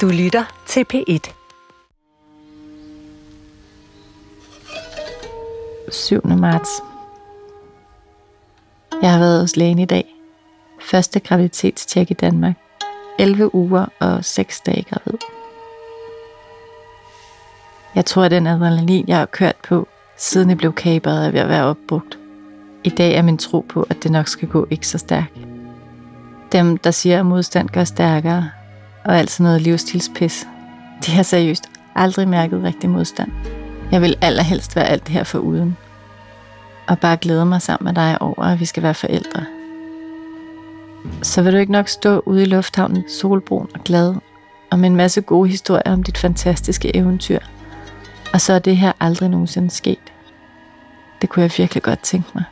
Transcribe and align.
Du 0.00 0.08
lytter 0.08 0.44
til 0.66 0.86
P1. 0.94 1.32
7. 5.92 6.26
marts. 6.26 6.70
Jeg 9.02 9.12
har 9.12 9.18
været 9.18 9.40
hos 9.40 9.56
lægen 9.56 9.78
i 9.78 9.84
dag. 9.84 10.04
Første 10.80 11.20
graviditetstjek 11.20 12.10
i 12.10 12.14
Danmark. 12.14 12.54
11 13.18 13.54
uger 13.54 13.86
og 14.00 14.24
6 14.24 14.60
dage 14.60 14.82
gravid. 14.82 15.18
Jeg 17.94 18.04
tror, 18.04 18.22
at 18.22 18.30
den 18.30 18.46
adrenalin, 18.46 19.04
jeg 19.08 19.18
har 19.18 19.26
kørt 19.26 19.56
på, 19.68 19.88
siden 20.16 20.48
jeg 20.48 20.58
blev 20.58 20.72
kabret, 20.72 21.26
er 21.26 21.30
ved 21.30 21.40
at 21.40 21.48
være 21.48 21.64
opbrugt. 21.64 22.18
I 22.84 22.88
dag 22.88 23.14
er 23.14 23.22
min 23.22 23.38
tro 23.38 23.60
på, 23.60 23.86
at 23.90 24.02
det 24.02 24.10
nok 24.10 24.28
skal 24.28 24.48
gå 24.48 24.66
ikke 24.70 24.88
så 24.88 24.98
stærkt. 24.98 25.38
Dem, 26.52 26.78
der 26.78 26.90
siger, 26.90 27.20
at 27.20 27.26
modstand 27.26 27.68
gør 27.68 27.84
stærkere, 27.84 28.50
og 29.04 29.18
alt 29.18 29.30
sådan 29.30 29.44
noget 29.44 29.62
livsstilspis, 29.62 30.46
de 31.06 31.12
har 31.12 31.22
seriøst 31.22 31.70
aldrig 31.94 32.28
mærket 32.28 32.62
rigtig 32.62 32.90
modstand. 32.90 33.32
Jeg 33.90 34.00
vil 34.00 34.16
allerhelst 34.20 34.76
være 34.76 34.88
alt 34.88 35.06
det 35.06 35.12
her 35.12 35.24
for 35.24 35.38
uden. 35.38 35.76
Og 36.86 36.98
bare 36.98 37.16
glæde 37.16 37.46
mig 37.46 37.62
sammen 37.62 37.84
med 37.84 37.94
dig 37.94 38.22
over, 38.22 38.42
at 38.42 38.60
vi 38.60 38.64
skal 38.64 38.82
være 38.82 38.94
forældre. 38.94 39.44
Så 41.22 41.42
vil 41.42 41.52
du 41.52 41.58
ikke 41.58 41.72
nok 41.72 41.88
stå 41.88 42.22
ude 42.26 42.42
i 42.42 42.44
lufthavnen 42.44 43.04
solbrun 43.08 43.68
og 43.74 43.80
glad, 43.84 44.14
og 44.70 44.78
med 44.78 44.90
en 44.90 44.96
masse 44.96 45.20
gode 45.20 45.48
historier 45.48 45.92
om 45.92 46.02
dit 46.02 46.18
fantastiske 46.18 46.96
eventyr. 46.96 47.38
Og 48.32 48.40
så 48.40 48.52
er 48.52 48.58
det 48.58 48.76
her 48.76 48.92
aldrig 49.00 49.28
nogensinde 49.28 49.70
sket. 49.70 50.12
Det 51.20 51.28
kunne 51.28 51.42
jeg 51.42 51.52
virkelig 51.58 51.82
godt 51.82 52.00
tænke 52.00 52.28
mig. 52.34 52.44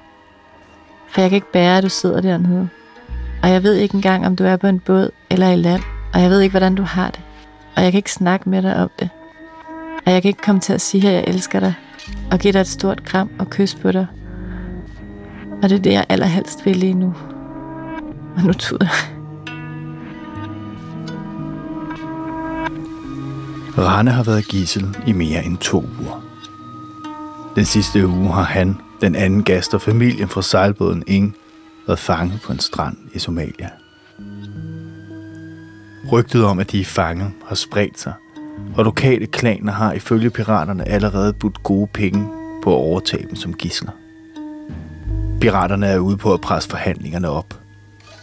For 1.08 1.20
jeg 1.20 1.30
kan 1.30 1.36
ikke 1.36 1.52
bære, 1.52 1.78
at 1.78 1.84
du 1.84 1.88
sidder 1.88 2.20
dernede. 2.20 2.68
Og 3.42 3.50
jeg 3.50 3.62
ved 3.62 3.74
ikke 3.74 3.94
engang, 3.94 4.26
om 4.26 4.36
du 4.36 4.44
er 4.44 4.56
på 4.56 4.66
en 4.66 4.80
båd 4.80 5.10
eller 5.30 5.50
i 5.50 5.56
land. 5.56 5.82
Og 6.14 6.22
jeg 6.22 6.30
ved 6.30 6.40
ikke, 6.40 6.52
hvordan 6.52 6.74
du 6.74 6.82
har 6.82 7.10
det. 7.10 7.20
Og 7.76 7.82
jeg 7.82 7.92
kan 7.92 7.98
ikke 7.98 8.12
snakke 8.12 8.50
med 8.50 8.62
dig 8.62 8.76
om 8.76 8.90
det. 8.98 9.08
Og 10.06 10.12
jeg 10.12 10.22
kan 10.22 10.28
ikke 10.28 10.42
komme 10.42 10.60
til 10.60 10.72
at 10.72 10.80
sige, 10.80 11.08
at 11.08 11.14
jeg 11.14 11.24
elsker 11.26 11.60
dig. 11.60 11.74
Og 12.30 12.38
give 12.38 12.52
dig 12.52 12.60
et 12.60 12.66
stort 12.66 13.04
kram 13.04 13.30
og 13.38 13.50
kys 13.50 13.74
på 13.74 13.92
dig. 13.92 14.06
Og 15.62 15.68
det 15.68 15.78
er 15.78 15.82
det, 15.82 15.92
jeg 15.92 16.06
allerhelst 16.08 16.66
vil 16.66 16.76
lige 16.76 16.94
nu. 16.94 17.14
Og 18.36 18.42
nu 18.42 18.52
tuder 18.52 18.86
jeg. 18.86 19.18
Rane 23.78 24.10
har 24.10 24.22
været 24.22 24.48
gissel 24.48 24.96
i 25.06 25.12
mere 25.12 25.44
end 25.44 25.58
to 25.58 25.84
uger. 26.00 26.24
Den 27.56 27.64
sidste 27.64 28.06
uge 28.06 28.32
har 28.32 28.42
han, 28.42 28.76
den 29.00 29.14
anden 29.14 29.42
gæst 29.44 29.74
og 29.74 29.82
familien 29.82 30.28
fra 30.28 30.42
sejlbåden 30.42 31.04
Ing, 31.06 31.36
været 31.86 31.98
fanget 31.98 32.40
på 32.40 32.52
en 32.52 32.58
strand 32.58 32.96
i 33.12 33.18
Somalia. 33.18 33.81
Rygtet 36.12 36.44
om, 36.44 36.58
at 36.58 36.72
de 36.72 36.80
er 36.80 36.84
fanget, 36.84 37.32
har 37.46 37.54
spredt 37.54 38.00
sig, 38.00 38.12
og 38.76 38.84
lokale 38.84 39.26
klaner 39.26 39.72
har 39.72 39.92
ifølge 39.92 40.30
piraterne 40.30 40.88
allerede 40.88 41.32
budt 41.32 41.62
gode 41.62 41.86
penge 41.86 42.28
på 42.62 42.70
at 42.70 42.78
overtage 42.78 43.26
dem 43.28 43.36
som 43.36 43.54
gisler. 43.54 43.90
Piraterne 45.40 45.86
er 45.86 45.98
ude 45.98 46.16
på 46.16 46.34
at 46.34 46.40
presse 46.40 46.70
forhandlingerne 46.70 47.28
op. 47.28 47.58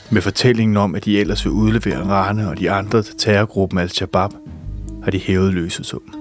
Med 0.09 0.21
fortællingen 0.21 0.77
om, 0.77 0.95
at 0.95 1.05
de 1.05 1.19
ellers 1.19 1.45
vil 1.45 1.51
udlevere 1.51 2.03
Rane 2.03 2.49
og 2.49 2.57
de 2.59 2.71
andre 2.71 3.01
til 3.01 3.15
terrorgruppen 3.17 3.79
Al-Shabaab, 3.79 4.31
har 5.03 5.11
de 5.11 5.19
hævet 5.19 5.53
løsesummen. 5.53 6.15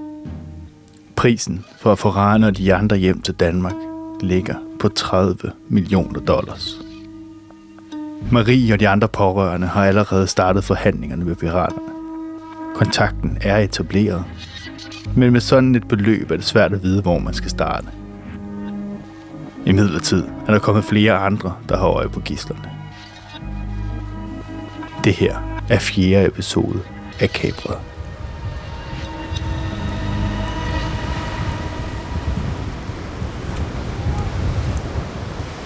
Prisen 1.17 1.65
for 1.81 1.93
at 1.93 1.99
få 1.99 2.09
Rane 2.09 2.47
og 2.47 2.57
de 2.57 2.75
andre 2.75 2.97
hjem 2.97 3.23
til 3.23 3.35
Danmark 3.35 3.75
ligger 4.21 4.55
på 4.81 4.89
30 4.89 5.53
millioner 5.69 6.21
dollars. 6.21 6.88
Marie 8.33 8.73
og 8.73 8.81
de 8.81 8.89
andre 8.89 9.09
pårørende 9.09 9.67
har 9.67 9.87
allerede 9.87 10.27
startet 10.27 10.65
forhandlingerne 10.65 11.25
med 11.25 11.35
piraterne. 11.35 11.83
Kontakten 12.75 13.39
er 13.41 13.59
etableret, 13.59 14.25
men 15.17 15.33
med 15.33 15.41
sådan 15.41 15.75
et 15.75 15.89
beløb 15.89 16.31
er 16.31 16.37
det 16.37 16.45
svært 16.45 16.73
at 16.73 16.83
vide, 16.83 17.03
hvor 17.03 17.19
man 17.19 17.35
skal 17.35 17.51
starte. 17.51 17.87
I 19.67 19.73
midlertid 19.73 20.25
er 20.47 20.53
der 20.53 20.59
kommet 20.59 20.85
flere 20.85 21.13
andre, 21.13 21.53
der 21.69 21.77
har 21.77 21.87
øje 21.87 22.09
på 22.09 22.21
gislerne. 22.21 22.71
Det 25.05 25.13
her 25.13 25.61
er 25.69 25.79
fjerde 25.79 26.27
episode 26.27 26.81
af 27.21 27.31
Kabret. 27.31 27.79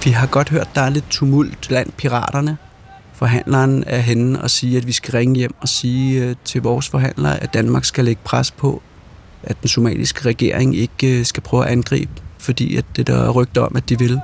Vi 0.04 0.10
har 0.10 0.26
godt 0.26 0.48
hørt, 0.48 0.68
der 0.74 0.80
er 0.80 0.90
lidt 0.90 1.10
tumult 1.10 1.68
blandt 1.68 1.96
piraterne. 1.96 2.56
Forhandleren 3.14 3.84
er 3.86 3.98
henne 3.98 4.42
og 4.42 4.50
siger, 4.50 4.80
at 4.80 4.86
vi 4.86 4.92
skal 4.92 5.12
ringe 5.12 5.36
hjem 5.36 5.54
og 5.60 5.68
sige 5.68 6.24
øh, 6.24 6.36
til 6.44 6.62
vores 6.62 6.88
forhandlere, 6.88 7.42
at 7.42 7.54
Danmark 7.54 7.84
skal 7.84 8.04
lægge 8.04 8.20
pres 8.24 8.50
på, 8.50 8.82
at 9.42 9.56
den 9.60 9.68
somaliske 9.68 10.28
regering 10.28 10.76
ikke 10.76 11.18
øh, 11.18 11.24
skal 11.24 11.42
prøve 11.42 11.64
at 11.64 11.72
angribe, 11.72 12.12
fordi 12.38 12.76
at 12.76 12.84
det 12.96 13.06
der 13.06 13.14
er 13.14 13.30
rygter 13.30 13.60
om, 13.60 13.76
at 13.76 13.88
de 13.88 13.98
vil. 13.98 14.20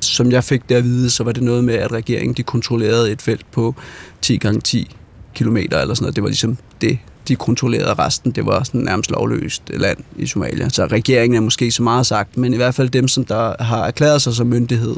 Som 0.00 0.32
jeg 0.32 0.44
fik 0.44 0.68
det 0.68 0.74
at 0.74 0.84
vide, 0.84 1.10
så 1.10 1.24
var 1.24 1.32
det 1.32 1.42
noget 1.42 1.64
med, 1.64 1.74
at 1.74 1.92
regeringen 1.92 2.34
de 2.34 2.42
kontrollerede 2.42 3.12
et 3.12 3.22
felt 3.22 3.50
på 3.52 3.74
10 4.22 4.36
gange 4.36 4.60
10 4.60 4.96
kilometer 5.34 5.78
eller 5.78 5.94
sådan 5.94 6.04
noget. 6.04 6.16
Det 6.16 6.22
var 6.22 6.28
ligesom 6.28 6.58
det, 6.80 6.98
de 7.28 7.36
kontrollerede 7.36 7.94
resten. 7.94 8.32
Det 8.32 8.46
var 8.46 8.62
sådan 8.62 8.80
nærmest 8.80 9.10
lovløst 9.10 9.62
land 9.68 9.98
i 10.16 10.26
Somalia. 10.26 10.68
Så 10.68 10.86
regeringen 10.86 11.36
er 11.36 11.40
måske 11.40 11.72
så 11.72 11.82
meget 11.82 12.06
sagt, 12.06 12.36
men 12.36 12.54
i 12.54 12.56
hvert 12.56 12.74
fald 12.74 12.88
dem, 12.88 13.08
som 13.08 13.24
der 13.24 13.62
har 13.62 13.84
erklæret 13.84 14.22
sig 14.22 14.34
som 14.34 14.46
myndighed 14.46 14.96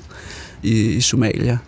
i, 0.62 0.90
i 0.90 1.00
Somalia. 1.00 1.58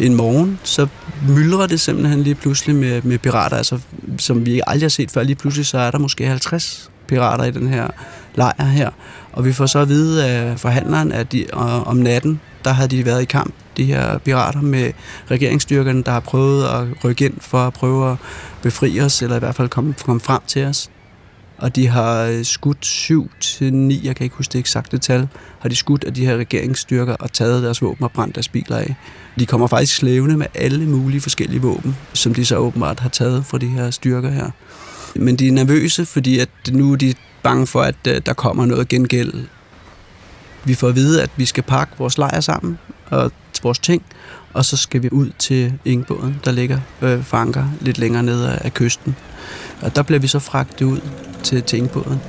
En 0.00 0.14
morgen, 0.14 0.60
så 0.62 0.86
myldrer 1.28 1.66
det 1.66 1.80
simpelthen 1.80 2.22
lige 2.22 2.34
pludselig 2.34 2.76
med, 2.76 3.02
med 3.02 3.18
pirater, 3.18 3.56
altså, 3.56 3.78
som 4.18 4.46
vi 4.46 4.60
aldrig 4.66 4.84
har 4.84 4.88
set 4.88 5.10
før. 5.10 5.22
Lige 5.22 5.36
pludselig 5.36 5.66
så 5.66 5.78
er 5.78 5.90
der 5.90 5.98
måske 5.98 6.26
50 6.26 6.90
pirater 7.06 7.44
i 7.44 7.50
den 7.50 7.68
her 7.68 7.88
lejr 8.34 8.64
her. 8.64 8.90
Og 9.32 9.44
vi 9.44 9.52
får 9.52 9.66
så 9.66 9.78
at 9.78 9.88
vide 9.88 10.26
af 10.26 10.60
forhandleren, 10.60 11.12
at 11.12 11.32
de, 11.32 11.46
om 11.86 11.96
natten, 11.96 12.40
der 12.64 12.72
havde 12.72 12.88
de 12.88 13.06
været 13.06 13.22
i 13.22 13.24
kamp, 13.24 13.54
de 13.76 13.84
her 13.84 14.18
pirater 14.18 14.60
med 14.60 14.92
regeringsstyrkerne, 15.30 16.02
der 16.02 16.12
har 16.12 16.20
prøvet 16.20 16.64
at 16.64 17.04
rykke 17.04 17.24
ind 17.24 17.34
for 17.40 17.58
at 17.58 17.72
prøve 17.72 18.12
at 18.12 18.16
befri 18.62 19.00
os, 19.00 19.22
eller 19.22 19.36
i 19.36 19.38
hvert 19.38 19.54
fald 19.54 19.68
komme, 19.68 19.94
komme 20.04 20.20
frem 20.20 20.40
til 20.46 20.64
os. 20.64 20.90
Og 21.58 21.76
de 21.76 21.88
har 21.88 22.22
øh, 22.22 22.44
skudt 22.44 22.86
7 22.86 23.30
til 23.40 23.74
9, 23.74 24.00
jeg 24.04 24.16
kan 24.16 24.24
ikke 24.24 24.36
huske 24.36 24.52
det 24.52 24.58
eksakte 24.58 24.98
tal, 24.98 25.28
har 25.58 25.68
de 25.68 25.76
skudt 25.76 26.04
af 26.04 26.14
de 26.14 26.26
her 26.26 26.36
regeringsstyrker 26.36 27.14
og 27.14 27.32
taget 27.32 27.62
deres 27.62 27.82
våben 27.82 28.04
og 28.04 28.12
brændt 28.12 28.34
deres 28.34 28.48
biler 28.48 28.76
af. 28.76 28.94
De 29.38 29.46
kommer 29.46 29.66
faktisk 29.66 29.96
slævende 29.96 30.36
med 30.36 30.46
alle 30.54 30.86
mulige 30.86 31.20
forskellige 31.20 31.62
våben, 31.62 31.96
som 32.12 32.34
de 32.34 32.44
så 32.44 32.56
åbenbart 32.56 33.00
har 33.00 33.08
taget 33.08 33.46
fra 33.46 33.58
de 33.58 33.66
her 33.66 33.90
styrker 33.90 34.30
her. 34.30 34.50
Men 35.16 35.36
de 35.36 35.48
er 35.48 35.52
nervøse, 35.52 36.06
fordi 36.06 36.38
at 36.38 36.48
nu 36.72 36.92
er 36.92 36.96
de 36.96 37.14
bange 37.42 37.66
for, 37.66 37.82
at 37.82 38.06
øh, 38.08 38.20
der 38.26 38.32
kommer 38.32 38.66
noget 38.66 38.88
gengæld. 38.88 39.32
Vi 40.64 40.74
får 40.74 40.88
at 40.88 40.94
vide, 40.94 41.22
at 41.22 41.30
vi 41.36 41.44
skal 41.44 41.62
pakke 41.62 41.92
vores 41.98 42.18
lejr 42.18 42.40
sammen 42.40 42.78
og 43.10 43.32
vores 43.62 43.78
ting, 43.78 44.02
og 44.52 44.64
så 44.64 44.76
skal 44.76 45.02
vi 45.02 45.08
ud 45.12 45.30
til 45.38 45.72
Ingebåden, 45.84 46.40
der 46.44 46.52
ligger 46.52 46.80
øh, 47.02 47.24
fanker 47.24 47.64
lidt 47.80 47.98
længere 47.98 48.22
nede 48.22 48.58
af 48.60 48.74
kysten. 48.74 49.16
Og 49.82 49.96
der 49.96 50.02
bliver 50.02 50.18
vi 50.18 50.26
så 50.26 50.38
fragtet 50.38 50.86
ud 50.86 51.00
til, 51.42 51.62
til 51.62 51.76
Ingebåden. 51.78 52.20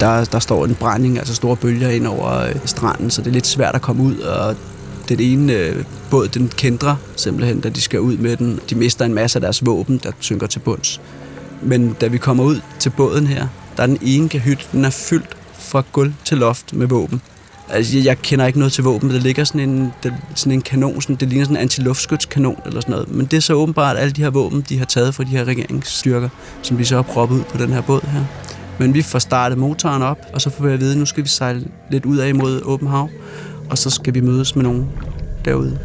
Der, 0.00 0.24
der 0.24 0.38
står 0.38 0.64
en 0.64 0.74
brænding, 0.74 1.18
altså 1.18 1.34
store 1.34 1.56
bølger 1.56 1.88
ind 1.88 2.06
over 2.06 2.38
øh, 2.38 2.54
stranden, 2.64 3.10
så 3.10 3.22
det 3.22 3.28
er 3.28 3.32
lidt 3.32 3.46
svært 3.46 3.74
at 3.74 3.82
komme 3.82 4.02
ud, 4.02 4.18
og 4.18 4.56
den 5.08 5.20
ene 5.20 5.52
øh, 5.52 5.84
båd, 6.10 6.28
den 6.28 6.48
kendrer 6.56 6.96
simpelthen, 7.16 7.60
da 7.60 7.68
de 7.68 7.80
skal 7.80 8.00
ud 8.00 8.16
med 8.16 8.36
den. 8.36 8.60
De 8.70 8.74
mister 8.74 9.04
en 9.04 9.14
masse 9.14 9.36
af 9.36 9.40
deres 9.40 9.66
våben, 9.66 10.00
der 10.02 10.10
synker 10.20 10.46
til 10.46 10.58
bunds. 10.58 11.00
Men 11.62 11.96
da 12.00 12.06
vi 12.06 12.18
kommer 12.18 12.44
ud 12.44 12.60
til 12.78 12.90
båden 12.90 13.26
her, 13.26 13.46
der 13.76 13.82
er 13.82 13.86
den 13.86 13.98
ene 14.02 14.28
kahyt, 14.28 14.68
den 14.72 14.84
er 14.84 14.90
fyldt 14.90 15.36
fra 15.58 15.82
gulv 15.92 16.12
til 16.24 16.38
loft 16.38 16.72
med 16.72 16.86
våben. 16.86 17.22
Altså, 17.68 17.96
jeg, 17.96 18.04
jeg 18.04 18.22
kender 18.22 18.46
ikke 18.46 18.58
noget 18.58 18.72
til 18.72 18.84
våben, 18.84 19.08
men 19.08 19.16
der 19.16 19.22
ligger 19.22 19.44
sådan 19.44 19.68
en, 19.68 19.92
der, 20.02 20.10
sådan 20.34 20.52
en 20.52 20.62
kanon, 20.62 21.02
sådan, 21.02 21.16
det 21.16 21.28
ligner 21.28 21.44
sådan 21.44 21.56
en 21.56 21.62
antiluftskytskanon 21.62 22.60
eller 22.66 22.80
sådan 22.80 22.92
noget. 22.92 23.10
Men 23.10 23.26
det 23.26 23.36
er 23.36 23.40
så 23.40 23.54
åbenbart 23.54 23.96
alle 23.96 24.12
de 24.12 24.22
her 24.22 24.30
våben, 24.30 24.64
de 24.68 24.78
har 24.78 24.84
taget 24.84 25.14
fra 25.14 25.24
de 25.24 25.28
her 25.28 25.44
regeringsstyrker, 25.44 26.28
som 26.62 26.78
vi 26.78 26.84
så 26.84 26.94
har 26.94 27.02
proppet 27.02 27.36
ud 27.36 27.42
på 27.42 27.58
den 27.58 27.72
her 27.72 27.80
båd 27.80 28.00
her. 28.12 28.24
Men 28.78 28.94
vi 28.94 29.02
får 29.02 29.18
startet 29.18 29.58
motoren 29.58 30.02
op, 30.02 30.18
og 30.32 30.40
så 30.40 30.50
får 30.50 30.64
vi 30.64 30.72
at 30.72 30.80
vide, 30.80 30.92
at 30.92 30.98
nu 30.98 31.06
skal 31.06 31.24
vi 31.24 31.28
sejle 31.28 31.64
lidt 31.90 32.04
ud 32.04 32.18
af 32.18 32.28
imod 32.28 32.62
åben 32.64 32.88
hav, 32.88 33.08
og 33.72 33.78
så 33.78 33.90
skal 33.90 34.14
vi 34.14 34.20
mødes 34.20 34.56
med 34.56 34.64
nogen 34.64 34.88
derude. 35.44 35.78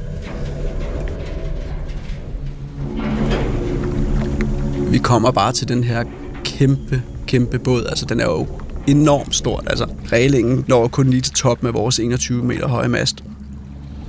Vi 4.91 4.97
kommer 4.97 5.31
bare 5.31 5.51
til 5.51 5.67
den 5.67 5.83
her 5.83 6.03
kæmpe, 6.43 7.01
kæmpe 7.27 7.59
båd. 7.59 7.85
Altså, 7.89 8.05
den 8.05 8.19
er 8.19 8.25
jo 8.25 8.47
enormt 8.87 9.35
stort. 9.35 9.63
Altså, 9.67 9.85
reglingen 10.11 10.65
når 10.67 10.87
kun 10.87 11.09
lige 11.09 11.21
til 11.21 11.33
top 11.33 11.63
med 11.63 11.71
vores 11.71 11.99
21 11.99 12.43
meter 12.43 12.67
høje 12.67 12.87
mast. 12.87 13.23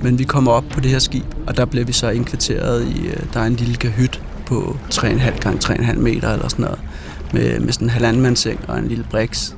Men 0.02 0.18
vi 0.18 0.24
kommer 0.24 0.52
op 0.52 0.64
på 0.70 0.80
det 0.80 0.90
her 0.90 0.98
skib, 0.98 1.26
og 1.46 1.56
der 1.56 1.64
bliver 1.64 1.84
vi 1.84 1.92
så 1.92 2.08
indkvarteret 2.08 2.86
i, 2.86 3.06
øh, 3.06 3.22
der 3.34 3.40
er 3.40 3.46
en 3.46 3.54
lille 3.54 3.76
kahyt 3.76 4.22
på 4.46 4.76
3,5 4.94 5.40
gange 5.40 5.74
3,5 5.74 5.98
meter 5.98 6.32
eller 6.32 6.48
sådan 6.48 6.64
noget, 6.64 6.80
med, 7.32 7.60
med 7.60 7.72
sådan 7.72 7.86
en 7.86 7.90
halvandmandsseng 7.90 8.60
og 8.68 8.78
en 8.78 8.88
lille 8.88 9.06
briks. 9.10 9.57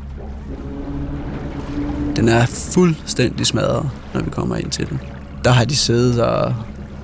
Den 2.21 2.29
er 2.29 2.47
fuldstændig 2.47 3.47
smadret, 3.47 3.91
når 4.15 4.23
vi 4.23 4.31
kommer 4.31 4.57
ind 4.57 4.71
til 4.71 4.89
den. 4.89 5.01
Der 5.45 5.51
har 5.51 5.65
de 5.65 5.77
siddet 5.77 6.23
og, 6.23 6.55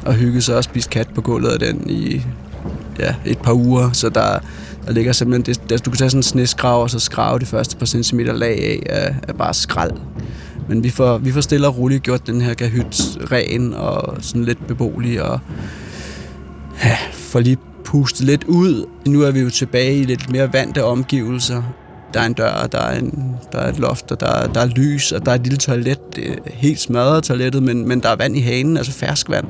og 0.07 0.15
hygget 0.15 0.45
sig 0.45 0.57
og 0.57 0.65
spist 0.65 0.91
kat 0.91 1.09
på 1.15 1.21
gulvet 1.21 1.49
af 1.49 1.59
den 1.59 1.91
i 1.91 2.23
ja, 2.99 3.15
et 3.25 3.39
par 3.39 3.53
uger, 3.53 3.93
så 3.93 4.09
der, 4.09 4.39
der 4.87 4.93
ligger 4.93 5.13
simpelthen, 5.13 5.55
det, 5.55 5.73
altså, 5.73 5.83
du 5.85 5.91
kan 5.91 5.99
tage 5.99 6.11
sådan 6.11 6.19
en 6.19 6.23
sneskrav 6.23 6.83
og 6.83 6.91
så 6.91 6.99
skrave 6.99 7.39
de 7.39 7.47
første 7.47 7.77
par 7.77 7.87
centimeter 7.87 8.33
lag 8.33 8.65
af, 8.65 8.83
af, 8.97 9.15
af 9.29 9.37
bare 9.37 9.55
skrald. 9.55 9.93
Men 10.69 10.85
vi 10.85 10.91
får, 10.91 11.19
vi 11.19 11.33
får 11.33 11.41
stille 11.41 11.67
og 11.67 11.79
roligt 11.79 12.03
gjort 12.03 12.27
den 12.27 12.41
her 12.41 12.55
kahyt 12.55 13.19
ren 13.33 13.75
og 13.75 14.17
sådan 14.21 14.45
lidt 14.45 14.67
beboelig 14.67 15.23
og 15.23 15.41
ja, 16.85 16.97
får 17.13 17.41
lige 17.41 17.59
pustet 17.85 18.27
lidt 18.27 18.45
ud. 18.45 18.87
Nu 19.07 19.23
er 19.23 19.31
vi 19.31 19.41
jo 19.41 19.51
tilbage 19.51 20.01
i 20.01 20.05
lidt 20.05 20.31
mere 20.31 20.53
vante 20.53 20.85
omgivelser. 20.85 21.63
Der 22.15 22.21
er 22.21 22.27
en 22.27 22.33
dør, 22.33 22.67
der 22.73 22.79
er, 22.79 22.99
en, 22.99 23.37
der 23.53 23.59
er 23.59 23.69
et 23.69 23.79
loft, 23.79 24.13
og 24.13 24.21
der, 24.21 24.27
er, 24.27 24.47
der 24.47 24.61
er 24.61 24.67
lys, 24.67 25.13
og 25.13 25.27
der 25.27 25.33
er 25.33 25.35
et 25.35 25.43
lille 25.43 25.59
toilet. 25.59 26.17
Det 26.17 26.31
er 26.31 26.37
helt 26.47 26.81
smadret 26.81 27.25
toilettet, 27.25 27.63
men, 27.63 27.89
men 27.89 28.03
der 28.03 28.09
er 28.09 28.17
vand 28.17 28.37
i 28.37 28.41
hanen, 28.41 28.77
altså 28.77 28.93
ferskvand. 28.93 29.47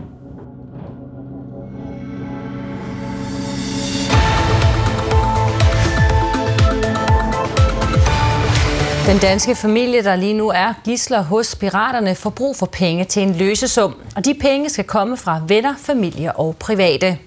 Den 9.07 9.19
danske 9.19 9.55
familie, 9.55 10.03
der 10.03 10.17
lige 10.17 10.35
nu 10.35 10.49
er 10.49 10.75
gisler 10.85 11.23
hos 11.23 11.57
piraterne, 11.57 12.15
får 12.15 12.31
brug 12.31 12.57
for 12.57 12.67
penge 12.67 13.05
til 13.05 13.23
en 13.23 13.35
løsesum. 13.35 13.95
Og 14.17 14.25
de 14.25 14.35
penge 14.41 14.71
skal 14.71 14.85
komme 14.85 15.17
fra 15.17 15.41
venner, 15.49 15.75
familie 15.79 16.33
og 16.33 16.57
private. 16.57 17.19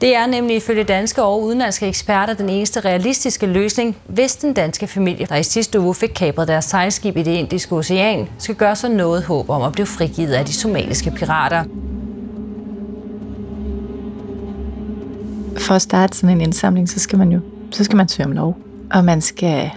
Det 0.00 0.16
er 0.16 0.26
nemlig 0.26 0.56
ifølge 0.56 0.84
danske 0.84 1.22
og 1.22 1.42
udenlandske 1.42 1.86
eksperter 1.86 2.34
den 2.34 2.48
eneste 2.48 2.80
realistiske 2.80 3.46
løsning, 3.46 3.96
hvis 4.06 4.36
den 4.36 4.54
danske 4.54 4.86
familie, 4.86 5.26
der 5.26 5.36
i 5.36 5.42
sidste 5.42 5.80
uge 5.80 5.94
fik 5.94 6.10
kapret 6.14 6.48
deres 6.48 6.64
sejlskib 6.64 7.16
i 7.16 7.22
det 7.22 7.30
indiske 7.30 7.76
ocean, 7.76 8.28
skal 8.38 8.54
gøre 8.54 8.76
sig 8.76 8.90
noget 8.90 9.22
håb 9.22 9.50
om 9.50 9.62
at 9.62 9.72
blive 9.72 9.86
frigivet 9.86 10.32
af 10.32 10.44
de 10.44 10.52
somaliske 10.52 11.10
pirater. 11.10 11.64
For 15.58 15.74
at 15.74 15.82
starte 15.82 16.16
sådan 16.16 16.36
en 16.36 16.40
indsamling, 16.40 16.88
så 16.88 16.98
skal 16.98 17.18
man 17.18 17.32
jo 17.32 17.40
så 17.70 17.84
skal 17.84 17.96
man 17.96 18.08
søge 18.08 18.26
om 18.26 18.32
lov. 18.32 18.58
Og 18.92 19.04
man 19.04 19.20
skal 19.20 19.70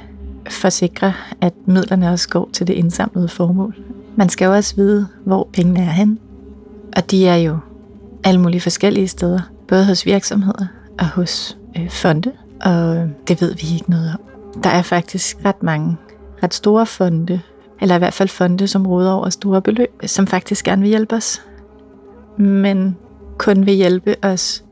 forsikre, 0.50 1.14
at 1.42 1.54
midlerne 1.66 2.10
også 2.12 2.30
går 2.30 2.50
til 2.54 2.68
det 2.68 2.74
indsamlede 2.74 3.28
formål. 3.28 3.76
Man 4.16 4.30
skal 4.30 4.46
jo 4.46 4.54
også 4.54 4.76
vide, 4.76 5.08
hvor 5.26 5.50
pengene 5.54 5.80
er 5.80 5.92
hen. 5.92 6.20
Og 6.96 7.12
de 7.12 7.28
er 7.28 7.36
jo 7.36 7.58
alle 8.24 8.42
mulige 8.42 8.62
forskellige 8.62 9.08
steder. 9.08 9.40
Både 9.70 9.86
hos 9.86 10.06
virksomheder 10.06 10.66
og 11.00 11.10
hos 11.10 11.58
øh, 11.78 11.90
fonde. 11.90 12.32
Og 12.62 13.10
det 13.28 13.42
ved 13.42 13.56
vi 13.56 13.74
ikke 13.74 13.90
noget 13.92 14.14
om. 14.14 14.20
Der 14.64 14.70
er 14.70 14.82
faktisk 14.82 15.38
ret 15.46 15.64
mange 15.64 15.98
ret 16.44 16.54
store 16.54 16.86
fonde, 16.86 17.42
eller 17.82 17.96
i 17.96 17.98
hvert 17.98 18.14
fald 18.14 18.30
fonde, 18.30 18.68
som 18.68 18.88
råder 18.88 19.12
over 19.12 19.30
store 19.30 19.62
beløb, 19.62 19.90
som 20.06 20.28
faktisk 20.28 20.66
gerne 20.66 20.82
vil 20.82 20.90
hjælpe 20.90 21.16
os. 21.16 21.42
Men 22.38 22.98
kun 23.38 23.66
vil 23.66 23.74
hjælpe 23.74 24.16
os, 24.22 24.64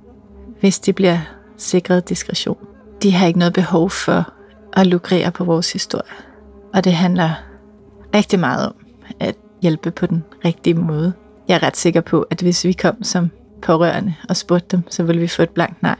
hvis 0.59 0.79
de 0.79 0.93
bliver 0.93 1.19
sikret 1.57 2.09
diskretion. 2.09 2.57
De 3.03 3.11
har 3.11 3.27
ikke 3.27 3.39
noget 3.39 3.53
behov 3.53 3.89
for 3.89 4.33
at 4.73 4.87
lukrere 4.87 5.31
på 5.31 5.43
vores 5.43 5.73
historie. 5.73 6.11
Og 6.73 6.83
det 6.83 6.93
handler 6.93 7.29
rigtig 8.15 8.39
meget 8.39 8.65
om 8.65 8.75
at 9.19 9.35
hjælpe 9.61 9.91
på 9.91 10.05
den 10.05 10.23
rigtige 10.45 10.73
måde. 10.73 11.13
Jeg 11.47 11.55
er 11.55 11.63
ret 11.63 11.77
sikker 11.77 12.01
på, 12.01 12.21
at 12.21 12.41
hvis 12.41 12.63
vi 12.63 12.73
kom 12.73 13.03
som 13.03 13.29
pårørende 13.61 14.15
og 14.29 14.37
spurgte 14.37 14.77
dem, 14.77 14.83
så 14.89 15.03
ville 15.03 15.21
vi 15.21 15.27
få 15.27 15.41
et 15.41 15.49
blankt 15.49 15.83
nej. 15.83 15.97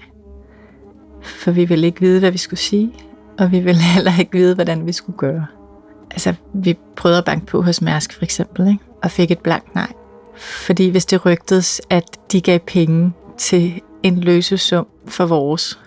For 1.21 1.51
vi 1.51 1.65
ville 1.65 1.88
ikke 1.88 2.01
vide, 2.01 2.19
hvad 2.19 2.31
vi 2.31 2.38
skulle 2.38 2.59
sige, 2.59 2.94
og 3.39 3.51
vi 3.51 3.59
ville 3.59 3.81
heller 3.95 4.19
ikke 4.19 4.31
vide, 4.31 4.56
hvordan 4.56 4.86
vi 4.88 4.92
skulle 4.92 5.18
gøre. 5.18 5.45
Altså, 6.12 6.33
vi 6.54 6.77
prøvede 6.95 7.18
at 7.18 7.25
banke 7.25 7.45
på 7.45 7.62
hos 7.62 7.81
Mærsk 7.81 8.13
for 8.13 8.24
eksempel, 8.24 8.68
ikke? 8.68 8.80
og 9.04 9.12
fik 9.12 9.31
et 9.31 9.39
blankt 9.39 9.75
nej. 9.75 9.92
Fordi 10.38 10.89
hvis 10.89 11.06
det 11.06 11.25
rygtedes, 11.25 11.81
at 11.89 12.18
de 12.31 12.42
gav 12.42 12.59
penge 12.59 13.13
til 13.38 13.81
en 14.03 14.19
løsesum 14.19 14.88
for 15.07 15.25
vores, 15.25 15.80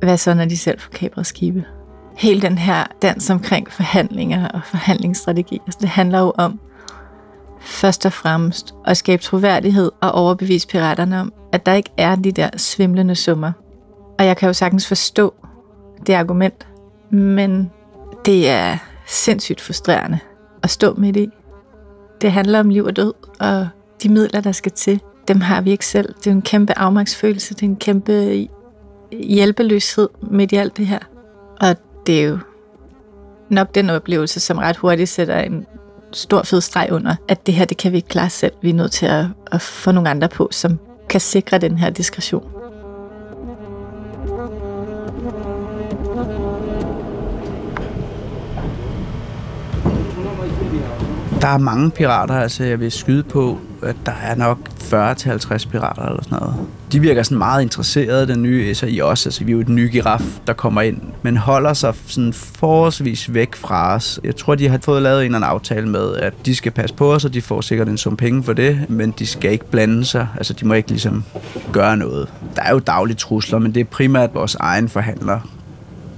hvad 0.00 0.16
så, 0.16 0.34
når 0.34 0.44
de 0.44 0.56
selv 0.56 0.80
får 0.80 0.90
kapret 0.90 1.26
skibe? 1.26 1.64
Hele 2.16 2.42
den 2.42 2.58
her 2.58 2.84
dans 3.02 3.30
omkring 3.30 3.72
forhandlinger 3.72 4.48
og 4.48 4.60
forhandlingsstrategier, 4.64 5.60
altså 5.66 5.78
det 5.80 5.88
handler 5.88 6.18
jo 6.18 6.32
om 6.38 6.60
først 7.60 8.06
og 8.06 8.12
fremmest 8.12 8.74
at 8.86 8.96
skabe 8.96 9.22
troværdighed 9.22 9.90
og 10.00 10.12
overbevise 10.12 10.68
piraterne 10.68 11.20
om, 11.20 11.32
at 11.52 11.66
der 11.66 11.72
ikke 11.72 11.90
er 11.96 12.16
de 12.16 12.32
der 12.32 12.50
svimlende 12.56 13.14
summer. 13.14 13.52
Og 14.18 14.26
jeg 14.26 14.36
kan 14.36 14.46
jo 14.46 14.52
sagtens 14.52 14.88
forstå 14.88 15.34
det 16.06 16.14
argument, 16.14 16.66
men 17.10 17.70
det 18.24 18.48
er 18.48 18.76
sindssygt 19.06 19.60
frustrerende 19.60 20.18
at 20.62 20.70
stå 20.70 20.94
midt 20.94 21.16
i. 21.16 21.28
Det 22.20 22.32
handler 22.32 22.60
om 22.60 22.68
liv 22.68 22.84
og 22.84 22.96
død, 22.96 23.12
og 23.40 23.68
de 24.02 24.08
midler, 24.08 24.40
der 24.40 24.52
skal 24.52 24.72
til, 24.72 25.00
dem 25.28 25.40
har 25.40 25.60
vi 25.60 25.70
ikke 25.70 25.86
selv. 25.86 26.14
Det 26.14 26.26
er 26.26 26.30
en 26.30 26.42
kæmpe 26.42 26.78
afmagtsfølelse, 26.78 27.54
det 27.54 27.62
er 27.62 27.66
en 27.66 27.76
kæmpe 27.76 28.48
hjælpeløshed 29.12 30.08
midt 30.22 30.52
i 30.52 30.56
alt 30.56 30.76
det 30.76 30.86
her. 30.86 30.98
Og 31.60 31.76
det 32.06 32.22
er 32.22 32.28
jo 32.28 32.38
nok 33.48 33.74
den 33.74 33.90
oplevelse, 33.90 34.40
som 34.40 34.58
ret 34.58 34.76
hurtigt 34.76 35.08
sætter 35.08 35.38
en 35.38 35.66
stor 36.12 36.42
fed 36.42 36.60
streg 36.60 36.88
under, 36.92 37.14
at 37.28 37.46
det 37.46 37.54
her, 37.54 37.64
det 37.64 37.76
kan 37.76 37.92
vi 37.92 37.96
ikke 37.96 38.08
klare 38.08 38.30
selv. 38.30 38.52
Vi 38.62 38.70
er 38.70 38.74
nødt 38.74 38.92
til 38.92 39.06
at, 39.06 39.26
at 39.52 39.60
få 39.60 39.92
nogle 39.92 40.10
andre 40.10 40.28
på, 40.28 40.48
som 40.52 40.78
kan 41.08 41.20
sikre 41.20 41.58
den 41.58 41.78
her 41.78 41.90
diskretion. 41.90 42.50
Der 51.40 51.48
er 51.48 51.58
mange 51.58 51.90
pirater, 51.90 52.34
altså 52.34 52.64
jeg 52.64 52.80
vil 52.80 52.92
skyde 52.92 53.22
på, 53.22 53.58
at 53.82 53.96
der 54.06 54.12
er 54.12 54.34
nok 54.34 54.58
40-50 54.58 55.70
pirater 55.70 56.02
eller 56.02 56.22
sådan 56.22 56.38
noget. 56.40 56.68
De 56.92 57.00
virker 57.00 57.22
sådan 57.22 57.38
meget 57.38 57.62
interesserede, 57.62 58.26
den 58.28 58.42
nye 58.42 58.70
Esser, 58.70 58.86
i 58.86 59.00
os. 59.00 59.26
Altså 59.26 59.44
vi 59.44 59.52
er 59.52 59.56
jo 59.56 59.62
den 59.62 59.74
nye 59.74 59.88
giraf, 59.88 60.22
der 60.46 60.52
kommer 60.52 60.80
ind, 60.80 61.00
men 61.22 61.36
holder 61.36 61.72
sig 61.72 61.94
sådan 62.06 62.32
forholdsvis 62.32 63.34
væk 63.34 63.54
fra 63.54 63.94
os. 63.94 64.20
Jeg 64.24 64.36
tror, 64.36 64.54
de 64.54 64.68
har 64.68 64.78
fået 64.84 65.02
lavet 65.02 65.20
en 65.20 65.24
eller 65.24 65.38
anden 65.38 65.50
aftale 65.50 65.88
med, 65.88 66.14
at 66.14 66.34
de 66.46 66.54
skal 66.54 66.72
passe 66.72 66.94
på 66.94 67.14
os, 67.14 67.24
og 67.24 67.34
de 67.34 67.42
får 67.42 67.60
sikkert 67.60 67.88
en 67.88 67.98
sum 67.98 68.16
penge 68.16 68.42
for 68.42 68.52
det, 68.52 68.86
men 68.88 69.14
de 69.18 69.26
skal 69.26 69.52
ikke 69.52 69.70
blande 69.70 70.04
sig. 70.04 70.28
Altså 70.36 70.52
de 70.52 70.66
må 70.66 70.74
ikke 70.74 70.88
ligesom 70.88 71.24
gøre 71.72 71.96
noget. 71.96 72.28
Der 72.56 72.62
er 72.62 72.72
jo 72.72 72.78
daglige 72.78 73.16
trusler, 73.16 73.58
men 73.58 73.74
det 73.74 73.80
er 73.80 73.84
primært 73.84 74.34
vores 74.34 74.54
egen 74.54 74.88
forhandler, 74.88 75.40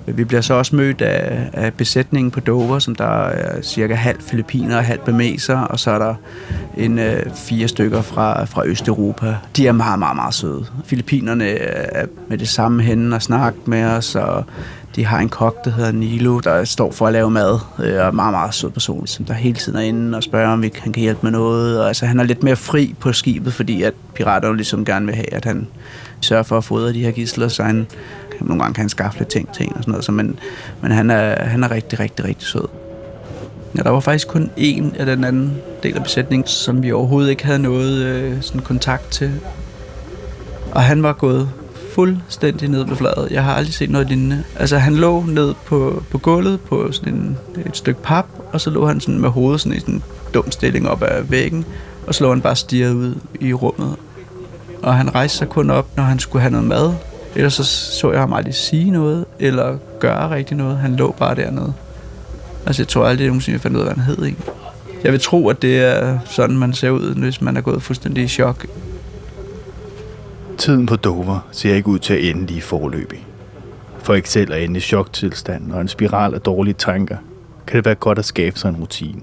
vi 0.06 0.24
bliver 0.24 0.40
så 0.40 0.54
også 0.54 0.76
mødt 0.76 1.02
af, 1.02 1.50
af 1.52 1.74
besætningen 1.74 2.30
på 2.30 2.40
Dover, 2.40 2.78
som 2.78 2.94
der 2.94 3.26
er 3.26 3.62
cirka 3.62 3.94
halv 3.94 4.20
filipiner 4.20 4.76
og 4.76 4.84
halv 4.84 5.00
bemeser, 5.04 5.58
og 5.58 5.80
så 5.80 5.90
er 5.90 5.98
der 5.98 6.14
en 6.76 6.98
øh, 6.98 7.22
fire 7.34 7.68
stykker 7.68 8.02
fra, 8.02 8.44
fra 8.44 8.66
Østeuropa. 8.66 9.36
De 9.56 9.66
er 9.66 9.72
meget, 9.72 9.98
meget, 9.98 10.16
meget 10.16 10.34
søde. 10.34 10.66
Filipinerne 10.84 11.48
er 11.48 12.06
med 12.28 12.38
det 12.38 12.48
samme 12.48 12.82
henne 12.82 13.16
og 13.16 13.22
snakker 13.22 13.60
med 13.64 13.84
os, 13.84 14.14
og 14.14 14.44
de 14.96 15.04
har 15.06 15.18
en 15.18 15.28
kok, 15.28 15.64
der 15.64 15.70
hedder 15.70 15.92
Nilo, 15.92 16.40
der 16.40 16.64
står 16.64 16.92
for 16.92 17.06
at 17.06 17.12
lave 17.12 17.30
mad, 17.30 17.58
øh, 17.78 17.84
og 17.84 18.06
er 18.06 18.10
meget, 18.10 18.32
meget 18.32 18.54
sød 18.54 18.70
person, 18.70 19.06
som 19.06 19.24
der 19.24 19.34
hele 19.34 19.56
tiden 19.56 19.78
er 19.78 19.82
inde 19.82 20.16
og 20.16 20.22
spørger, 20.22 20.48
om 20.48 20.62
vi, 20.62 20.72
han 20.78 20.92
kan 20.92 21.02
hjælpe 21.02 21.20
med 21.22 21.30
noget. 21.30 21.80
Og, 21.80 21.88
altså, 21.88 22.06
han 22.06 22.20
er 22.20 22.24
lidt 22.24 22.42
mere 22.42 22.56
fri 22.56 22.94
på 23.00 23.12
skibet, 23.12 23.52
fordi 23.52 23.82
at 23.82 23.94
piraterne 24.14 24.56
ligesom 24.56 24.84
gerne 24.84 25.06
vil 25.06 25.14
have, 25.14 25.34
at 25.34 25.44
han 25.44 25.66
sørger 26.20 26.42
for 26.42 26.58
at 26.58 26.64
fodre 26.64 26.92
de 26.92 27.04
her 27.04 27.10
gidsler, 27.10 27.48
så 27.48 27.62
han 27.62 27.86
nogle 28.46 28.62
gange 28.62 28.74
kan 28.74 28.82
han 28.82 28.88
skaffe 28.88 29.18
lidt 29.18 29.28
ting 29.28 29.52
til 29.54 29.66
en 29.66 29.72
og 29.76 29.82
sådan 29.82 29.92
noget, 29.92 30.04
så, 30.04 30.12
men, 30.12 30.38
men 30.82 30.92
han, 30.92 31.10
er, 31.10 31.44
han 31.44 31.64
er 31.64 31.70
rigtig, 31.70 32.00
rigtig, 32.00 32.24
rigtig 32.24 32.46
sød. 32.46 32.68
Ja, 33.76 33.82
der 33.82 33.90
var 33.90 34.00
faktisk 34.00 34.28
kun 34.28 34.50
en 34.56 34.94
af 34.98 35.06
den 35.06 35.24
anden 35.24 35.56
del 35.82 35.96
af 35.96 36.02
besætningen, 36.02 36.46
som 36.46 36.82
vi 36.82 36.92
overhovedet 36.92 37.30
ikke 37.30 37.44
havde 37.44 37.58
noget 37.58 38.04
øh, 38.04 38.42
sådan 38.42 38.60
kontakt 38.60 39.10
til. 39.10 39.32
Og 40.72 40.82
han 40.82 41.02
var 41.02 41.12
gået 41.12 41.50
fuldstændig 41.94 42.68
ned 42.68 42.86
på 42.86 42.94
fladet. 42.94 43.28
Jeg 43.30 43.44
har 43.44 43.54
aldrig 43.54 43.74
set 43.74 43.90
noget 43.90 44.08
lignende. 44.08 44.44
Altså, 44.56 44.78
han 44.78 44.94
lå 44.94 45.24
ned 45.28 45.54
på, 45.66 46.02
på 46.10 46.18
gulvet 46.18 46.60
på 46.60 46.92
sådan 46.92 47.14
en, 47.14 47.38
et 47.66 47.76
stykke 47.76 48.02
pap, 48.02 48.26
og 48.52 48.60
så 48.60 48.70
lå 48.70 48.86
han 48.86 49.00
sådan 49.00 49.20
med 49.20 49.28
hovedet 49.28 49.60
sådan 49.60 49.76
i 49.76 49.80
sådan 49.80 49.94
en 49.94 50.02
dum 50.34 50.50
stilling 50.50 50.88
op 50.88 51.02
ad 51.02 51.22
væggen, 51.22 51.64
og 52.06 52.14
så 52.14 52.24
lå 52.24 52.30
han 52.30 52.40
bare 52.40 52.56
stirret 52.56 52.92
ud 52.92 53.14
i 53.40 53.52
rummet. 53.52 53.96
Og 54.82 54.96
han 54.96 55.14
rejste 55.14 55.38
sig 55.38 55.48
kun 55.48 55.70
op, 55.70 55.96
når 55.96 56.04
han 56.04 56.18
skulle 56.18 56.42
have 56.42 56.52
noget 56.52 56.66
mad, 56.66 56.92
Ellers 57.36 57.54
så 57.54 57.64
så 57.64 58.12
jeg 58.12 58.20
ham 58.20 58.32
aldrig 58.32 58.54
sige 58.54 58.90
noget, 58.90 59.24
eller 59.38 59.78
gøre 60.00 60.30
rigtig 60.30 60.56
noget. 60.56 60.78
Han 60.78 60.96
lå 60.96 61.14
bare 61.18 61.34
dernede. 61.34 61.72
Altså, 62.66 62.82
jeg 62.82 62.88
tror 62.88 63.04
aldrig, 63.04 63.28
at 63.28 63.48
jeg 63.48 63.60
fandt 63.60 63.76
ud 63.76 63.82
af, 63.82 63.86
hvad 63.86 64.04
han 64.04 64.16
hed. 64.16 64.24
Ikke? 64.24 64.38
Jeg 65.04 65.12
vil 65.12 65.20
tro, 65.20 65.48
at 65.48 65.62
det 65.62 65.80
er 65.80 66.18
sådan, 66.24 66.58
man 66.58 66.72
ser 66.72 66.90
ud, 66.90 67.14
hvis 67.14 67.40
man 67.40 67.56
er 67.56 67.60
gået 67.60 67.82
fuldstændig 67.82 68.24
i 68.24 68.28
chok. 68.28 68.66
Tiden 70.58 70.86
på 70.86 70.96
Dover 70.96 71.48
ser 71.52 71.74
ikke 71.74 71.88
ud 71.88 71.98
til 71.98 72.14
at 72.14 72.24
ende 72.24 72.46
lige 72.46 72.62
forløbig. 72.62 73.26
For 74.02 74.14
ikke 74.14 74.30
selv 74.30 74.52
at 74.52 74.62
ende 74.62 74.76
i 74.76 74.80
choktilstand 74.80 75.72
og 75.72 75.80
en 75.80 75.88
spiral 75.88 76.34
af 76.34 76.40
dårlige 76.40 76.74
tanker, 76.74 77.16
kan 77.66 77.76
det 77.76 77.84
være 77.84 77.94
godt 77.94 78.18
at 78.18 78.24
skabe 78.24 78.58
sig 78.58 78.68
en 78.68 78.76
rutine. 78.76 79.22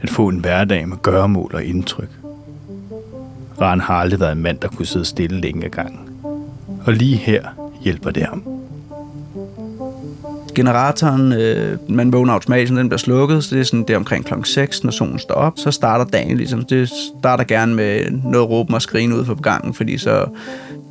At 0.00 0.10
få 0.10 0.28
en 0.28 0.38
hverdag 0.38 0.88
med 0.88 0.96
gøremål 1.02 1.50
og 1.54 1.64
indtryk. 1.64 2.10
Ran 3.60 3.80
har 3.80 3.94
aldrig 3.94 4.20
været 4.20 4.32
en 4.32 4.42
mand, 4.42 4.58
der 4.58 4.68
kunne 4.68 4.86
sidde 4.86 5.04
stille 5.04 5.40
længe 5.40 5.64
ad 5.64 5.70
gangen. 5.70 6.11
Og 6.86 6.92
lige 6.92 7.16
her 7.16 7.42
hjælper 7.82 8.10
det 8.10 8.22
ham. 8.22 8.42
Generatoren, 10.54 11.32
øh, 11.32 11.78
man 11.88 12.12
vågner 12.12 12.32
automatisk, 12.32 12.72
den 12.72 12.88
bliver 12.88 12.98
slukket, 12.98 13.44
så 13.44 13.54
det 13.54 13.60
er 13.60 13.64
sådan, 13.64 13.84
der 13.88 13.96
omkring 13.96 14.24
klokken 14.24 14.44
6, 14.44 14.84
når 14.84 14.90
solen 14.90 15.18
står 15.18 15.34
op, 15.34 15.52
så 15.56 15.70
starter 15.70 16.04
dagen 16.04 16.36
ligesom. 16.36 16.64
Det 16.64 16.90
starter 17.20 17.44
gerne 17.44 17.74
med 17.74 18.10
noget 18.10 18.48
råben 18.48 18.74
og 18.74 18.82
skrigen 18.82 19.12
ud 19.12 19.24
for 19.24 19.40
gangen, 19.40 19.74
fordi 19.74 19.98
så, 19.98 20.24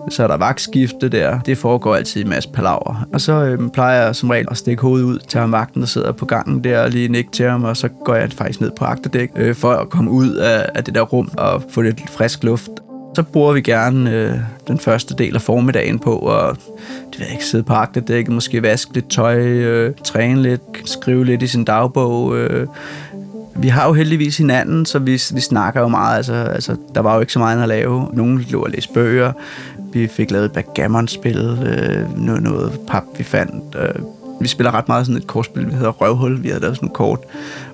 så 0.10 0.24
er 0.24 0.27
der 0.27 0.38
vagtskifte 0.38 1.10
der. 1.10 1.39
Det 1.39 1.57
foregår 1.57 1.95
altid 1.95 2.21
i 2.21 2.27
masse 2.27 2.50
palaver. 2.50 3.07
Og 3.13 3.21
så 3.21 3.33
øh, 3.33 3.69
plejer 3.74 4.05
jeg 4.05 4.15
som 4.15 4.29
regel 4.29 4.48
at 4.51 4.57
stikke 4.57 4.81
hovedet 4.81 5.05
ud 5.05 5.19
til 5.27 5.39
ham 5.39 5.51
vagten, 5.51 5.81
der 5.81 5.88
sidder 5.88 6.12
på 6.12 6.25
gangen 6.25 6.63
der 6.63 6.83
og 6.83 6.89
lige 6.89 7.07
nikke 7.07 7.31
til 7.31 7.45
ham, 7.45 7.63
og 7.63 7.77
så 7.77 7.88
går 7.88 8.15
jeg 8.15 8.31
faktisk 8.31 8.62
ned 8.62 8.71
på 8.77 8.86
agterdæk 8.86 9.29
øh, 9.36 9.55
for 9.55 9.71
at 9.71 9.89
komme 9.89 10.12
ud 10.12 10.33
af, 10.33 10.69
af 10.75 10.83
det 10.83 10.95
der 10.95 11.01
rum 11.01 11.31
og 11.38 11.63
få 11.69 11.81
lidt 11.81 12.10
frisk 12.10 12.43
luft. 12.43 12.71
Så 13.15 13.24
bruger 13.24 13.53
vi 13.53 13.62
gerne 13.62 14.12
øh, 14.12 14.34
den 14.68 14.80
første 14.80 15.15
del 15.15 15.36
af 15.36 15.41
formiddagen 15.41 16.00
på 16.00 16.38
at 16.38 16.56
det 17.12 17.20
ved 17.20 17.25
jeg 17.25 17.34
ikke, 17.34 17.46
sidde 17.46 17.63
på 17.63 17.74
agterdækket, 17.74 18.34
måske 18.34 18.63
vaske 18.63 18.94
lidt 18.94 19.10
tøj, 19.10 19.38
øh, 19.38 19.94
træne 20.03 20.41
lidt, 20.41 20.62
skrive 20.86 21.25
lidt 21.25 21.41
i 21.41 21.48
sin 21.48 21.63
dagbog. 21.63 22.38
Øh. 22.38 22.68
Vi 23.56 23.68
har 23.68 23.88
jo 23.88 23.94
heldigvis 23.94 24.38
hinanden, 24.38 24.86
så 24.86 25.00
vi, 25.00 25.12
vi 25.12 25.41
snakker 25.41 25.82
jo 25.82 25.88
meget. 25.88 26.18
Altså, 26.18 26.34
altså, 26.34 26.75
der 26.96 27.01
var 27.01 27.15
jo 27.15 27.20
ikke 27.20 27.34
så 27.34 27.39
meget 27.39 27.62
at 27.62 27.68
lave. 27.68 28.10
Nogle 28.13 28.46
lå 28.50 28.62
at 28.62 28.72
læse 28.72 28.89
bøger. 28.94 29.32
Vi 29.94 30.08
fik 30.08 30.32
lavet 30.32 30.46
et 30.46 30.51
backgammon-spil, 30.51 31.38
øh, 31.65 32.25
noget, 32.25 32.44
noget 32.44 32.80
pap, 32.88 33.03
vi 33.18 33.24
fandt. 33.24 33.75
Øh, 33.80 34.20
vi 34.41 34.48
spiller 34.48 34.74
ret 34.74 34.88
meget 34.88 35.05
sådan 35.05 35.21
et 35.21 35.27
kortspil, 35.27 35.67
vi 35.67 35.74
hedder 35.74 35.91
Røvhul. 35.91 36.43
Vi 36.43 36.48
havde 36.48 36.62
lavet 36.62 36.75
sådan 36.75 36.89
et 36.89 36.93
kort 36.93 37.19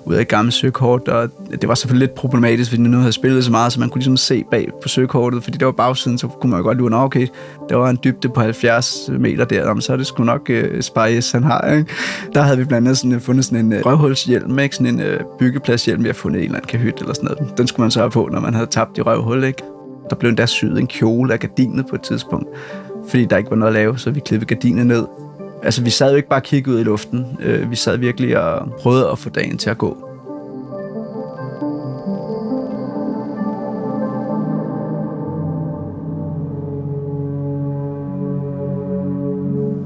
ud 0.04 0.14
af 0.14 0.20
et 0.20 0.28
gammelt 0.28 0.54
søkort, 0.54 1.08
og 1.08 1.30
det 1.60 1.68
var 1.68 1.74
selvfølgelig 1.74 2.08
lidt 2.08 2.14
problematisk, 2.14 2.70
fordi 2.70 2.82
nu 2.82 2.98
havde 2.98 3.12
spillet 3.12 3.44
så 3.44 3.50
meget, 3.50 3.72
så 3.72 3.80
man 3.80 3.88
kunne 3.88 3.98
ligesom 3.98 4.16
se 4.16 4.44
bag 4.50 4.68
på 4.82 4.88
søkortet, 4.88 5.44
fordi 5.44 5.58
det 5.58 5.66
var 5.66 5.72
bagsiden, 5.72 6.18
så 6.18 6.28
kunne 6.28 6.50
man 6.50 6.58
jo 6.58 6.64
godt 6.64 6.78
lure, 6.78 7.04
okay, 7.04 7.26
der 7.68 7.76
var 7.76 7.90
en 7.90 7.98
dybde 8.04 8.28
på 8.28 8.40
70 8.40 9.10
meter 9.18 9.44
der, 9.44 9.80
så 9.80 9.92
er 9.92 9.96
det 9.96 10.06
sgu 10.06 10.24
nok 10.24 10.50
øh, 10.50 10.74
uh, 10.74 10.80
Spice, 10.80 11.34
han 11.36 11.44
har. 11.44 11.72
Ikke? 11.72 11.92
Der 12.34 12.42
havde 12.42 12.58
vi 12.58 12.64
blandt 12.64 12.88
andet 12.88 12.98
sådan, 12.98 13.12
øh, 13.12 13.20
fundet 13.20 13.44
sådan 13.44 13.66
en 13.66 13.72
uh, 13.72 13.86
røvhulshjelm, 13.86 14.58
ikke? 14.58 14.76
sådan 14.76 15.00
en 15.00 15.00
uh, 15.00 15.38
byggepladshjelm, 15.38 16.02
vi 16.02 16.08
har 16.08 16.14
fundet 16.14 16.38
i 16.38 16.42
en 16.42 16.46
eller 16.46 16.58
anden 16.58 16.68
kahyt 16.68 17.00
eller 17.00 17.14
sådan 17.14 17.30
noget. 17.38 17.58
Den 17.58 17.66
skulle 17.66 17.84
man 17.84 17.90
så 17.90 18.00
have 18.00 18.10
på, 18.10 18.28
når 18.32 18.40
man 18.40 18.54
havde 18.54 18.66
tabt 18.66 18.98
i 18.98 19.02
røvhul. 19.02 19.44
Ikke? 19.44 19.62
Der 20.10 20.16
blev 20.16 20.28
endda 20.28 20.46
syet 20.46 20.78
en 20.78 20.86
kjole 20.86 21.32
af 21.32 21.40
gardinet 21.40 21.86
på 21.86 21.94
et 21.94 22.02
tidspunkt, 22.02 22.46
fordi 23.08 23.24
der 23.24 23.36
ikke 23.36 23.50
var 23.50 23.56
noget 23.56 23.70
at 23.70 23.74
lave, 23.74 23.98
så 23.98 24.10
vi 24.10 24.20
klippede 24.20 24.54
gardinet 24.54 24.86
ned 24.86 25.04
Altså, 25.62 25.82
vi 25.82 25.90
sad 25.90 26.10
jo 26.10 26.16
ikke 26.16 26.28
bare 26.28 26.38
og 26.38 26.44
kiggede 26.44 26.76
ud 26.76 26.80
i 26.80 26.84
luften. 26.84 27.36
Øh, 27.40 27.70
vi 27.70 27.76
sad 27.76 27.96
virkelig 27.98 28.38
og 28.38 28.68
prøvede 28.80 29.10
at 29.10 29.18
få 29.18 29.30
dagen 29.30 29.58
til 29.58 29.70
at 29.70 29.78
gå. 29.78 29.96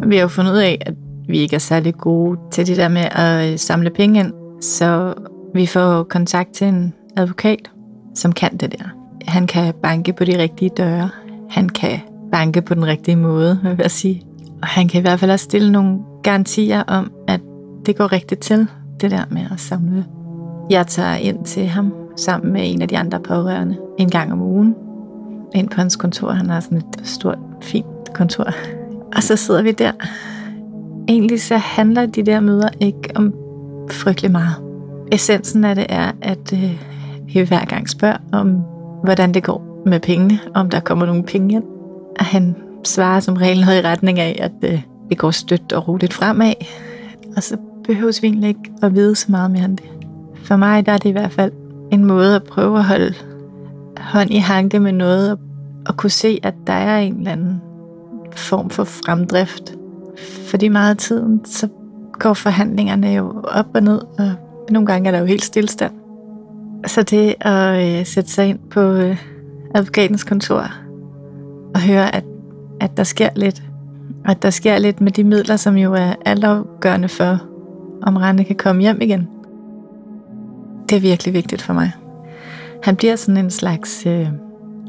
Vi 0.06 0.16
har 0.16 0.22
jo 0.22 0.28
fundet 0.28 0.52
ud 0.52 0.58
af, 0.58 0.82
at 0.86 0.94
vi 1.28 1.38
ikke 1.38 1.54
er 1.54 1.60
særlig 1.60 1.94
gode 1.94 2.38
til 2.50 2.66
det 2.66 2.76
der 2.76 2.88
med 2.88 3.04
at 3.10 3.52
øh, 3.52 3.58
samle 3.58 3.90
penge 3.90 4.20
ind, 4.20 4.32
så 4.60 5.14
vi 5.54 5.66
får 5.66 6.02
kontakt 6.02 6.52
til 6.52 6.66
en 6.66 6.94
advokat, 7.16 7.70
som 8.14 8.32
kan 8.32 8.56
det 8.56 8.72
der. 8.78 8.84
Han 9.26 9.46
kan 9.46 9.74
banke 9.82 10.12
på 10.12 10.24
de 10.24 10.38
rigtige 10.38 10.70
døre. 10.76 11.10
Han 11.50 11.68
kan 11.68 11.98
banke 12.32 12.62
på 12.62 12.74
den 12.74 12.86
rigtige 12.86 13.16
måde, 13.16 13.58
vil 13.62 13.76
jeg 13.78 13.90
sige. 13.90 14.22
Og 14.62 14.68
han 14.68 14.88
kan 14.88 14.98
i 14.98 15.02
hvert 15.02 15.20
fald 15.20 15.30
også 15.30 15.44
stille 15.44 15.72
nogle 15.72 15.98
garantier 16.22 16.82
om, 16.82 17.12
at 17.28 17.40
det 17.86 17.96
går 17.96 18.12
rigtigt 18.12 18.40
til, 18.40 18.66
det 19.00 19.10
der 19.10 19.24
med 19.30 19.42
at 19.52 19.60
samle. 19.60 20.04
Jeg 20.70 20.86
tager 20.86 21.14
ind 21.14 21.44
til 21.44 21.66
ham 21.66 21.94
sammen 22.16 22.52
med 22.52 22.60
en 22.64 22.82
af 22.82 22.88
de 22.88 22.98
andre 22.98 23.20
pårørende 23.20 23.76
en 23.98 24.10
gang 24.10 24.32
om 24.32 24.42
ugen. 24.42 24.74
Ind 25.54 25.68
på 25.68 25.76
hans 25.76 25.96
kontor. 25.96 26.30
Han 26.30 26.50
har 26.50 26.60
sådan 26.60 26.78
et 26.78 27.06
stort, 27.06 27.38
fint 27.62 28.12
kontor. 28.14 28.44
Og 29.16 29.22
så 29.22 29.36
sidder 29.36 29.62
vi 29.62 29.72
der. 29.72 29.92
Egentlig 31.08 31.42
så 31.42 31.56
handler 31.56 32.06
de 32.06 32.22
der 32.22 32.40
møder 32.40 32.68
ikke 32.80 33.12
om 33.14 33.34
frygtelig 33.90 34.30
meget. 34.30 34.54
Essensen 35.12 35.64
af 35.64 35.74
det 35.74 35.86
er, 35.88 36.12
at 36.22 36.52
øh, 36.52 36.82
vi 37.34 37.40
hver 37.40 37.64
gang 37.64 37.88
spørger 37.88 38.16
om, 38.32 38.48
hvordan 39.04 39.34
det 39.34 39.44
går 39.44 39.82
med 39.86 40.00
pengene, 40.00 40.38
om 40.54 40.70
der 40.70 40.80
kommer 40.80 41.06
nogle 41.06 41.22
penge 41.22 41.54
ind. 41.54 41.64
Og 42.18 42.24
han 42.24 42.56
svarer 42.84 43.20
som 43.20 43.34
regel 43.36 43.60
noget 43.60 43.78
i 43.78 43.86
retning 43.86 44.20
af, 44.20 44.38
at 44.40 44.72
øh, 44.72 44.82
det 45.08 45.18
går 45.18 45.30
stødt 45.30 45.72
og 45.72 45.88
roligt 45.88 46.12
fremad. 46.12 46.54
Og 47.36 47.42
så 47.42 47.56
behøves 47.84 48.22
vi 48.22 48.26
egentlig 48.26 48.48
ikke 48.48 48.72
at 48.82 48.94
vide 48.94 49.16
så 49.16 49.26
meget 49.28 49.50
mere 49.50 49.64
end 49.64 49.76
det. 49.76 49.86
For 50.44 50.56
mig 50.56 50.86
der 50.86 50.92
er 50.92 50.98
det 50.98 51.08
i 51.08 51.12
hvert 51.12 51.32
fald 51.32 51.52
en 51.92 52.04
måde 52.04 52.36
at 52.36 52.42
prøve 52.42 52.78
at 52.78 52.84
holde 52.84 53.14
hånd 53.96 54.30
i 54.30 54.36
hanke 54.36 54.80
med 54.80 54.92
noget, 54.92 55.30
og, 55.30 55.38
og 55.86 55.96
kunne 55.96 56.10
se, 56.10 56.40
at 56.42 56.54
der 56.66 56.72
er 56.72 56.98
en 56.98 57.18
eller 57.18 57.32
anden 57.32 57.60
form 58.36 58.70
for 58.70 58.84
fremdrift. 58.84 59.74
Fordi 60.46 60.68
meget 60.68 60.90
af 60.90 60.96
tiden, 60.96 61.44
så 61.44 61.68
går 62.12 62.34
forhandlingerne 62.34 63.08
jo 63.08 63.42
op 63.44 63.66
og 63.74 63.82
ned, 63.82 64.00
og 64.18 64.32
nogle 64.70 64.86
gange 64.86 65.08
er 65.08 65.12
der 65.12 65.18
jo 65.18 65.24
helt 65.24 65.44
stillestand. 65.44 65.92
Så 66.86 67.02
det 67.02 67.34
at 67.40 67.98
øh, 67.98 68.06
sætte 68.06 68.30
sig 68.30 68.48
ind 68.48 68.58
på 68.70 68.80
øh, 68.80 69.16
advokatens 69.74 70.24
kontor 70.24 70.70
og 71.74 71.80
høre, 71.80 72.14
at 72.14 72.24
at 72.82 72.96
der 72.96 73.04
sker 73.04 73.28
lidt. 73.36 73.62
Og 74.24 74.30
at 74.30 74.42
der 74.42 74.50
sker 74.50 74.78
lidt 74.78 75.00
med 75.00 75.12
de 75.12 75.24
midler, 75.24 75.56
som 75.56 75.76
jo 75.76 75.94
er 75.94 76.14
altafgørende 76.24 77.08
for, 77.08 77.38
om 78.02 78.16
Rane 78.16 78.44
kan 78.44 78.56
komme 78.56 78.82
hjem 78.82 79.00
igen. 79.00 79.28
Det 80.88 80.96
er 80.96 81.00
virkelig 81.00 81.34
vigtigt 81.34 81.62
for 81.62 81.72
mig. 81.72 81.92
Han 82.82 82.96
bliver 82.96 83.16
sådan 83.16 83.44
en 83.44 83.50
slags 83.50 84.06
øh, 84.06 84.28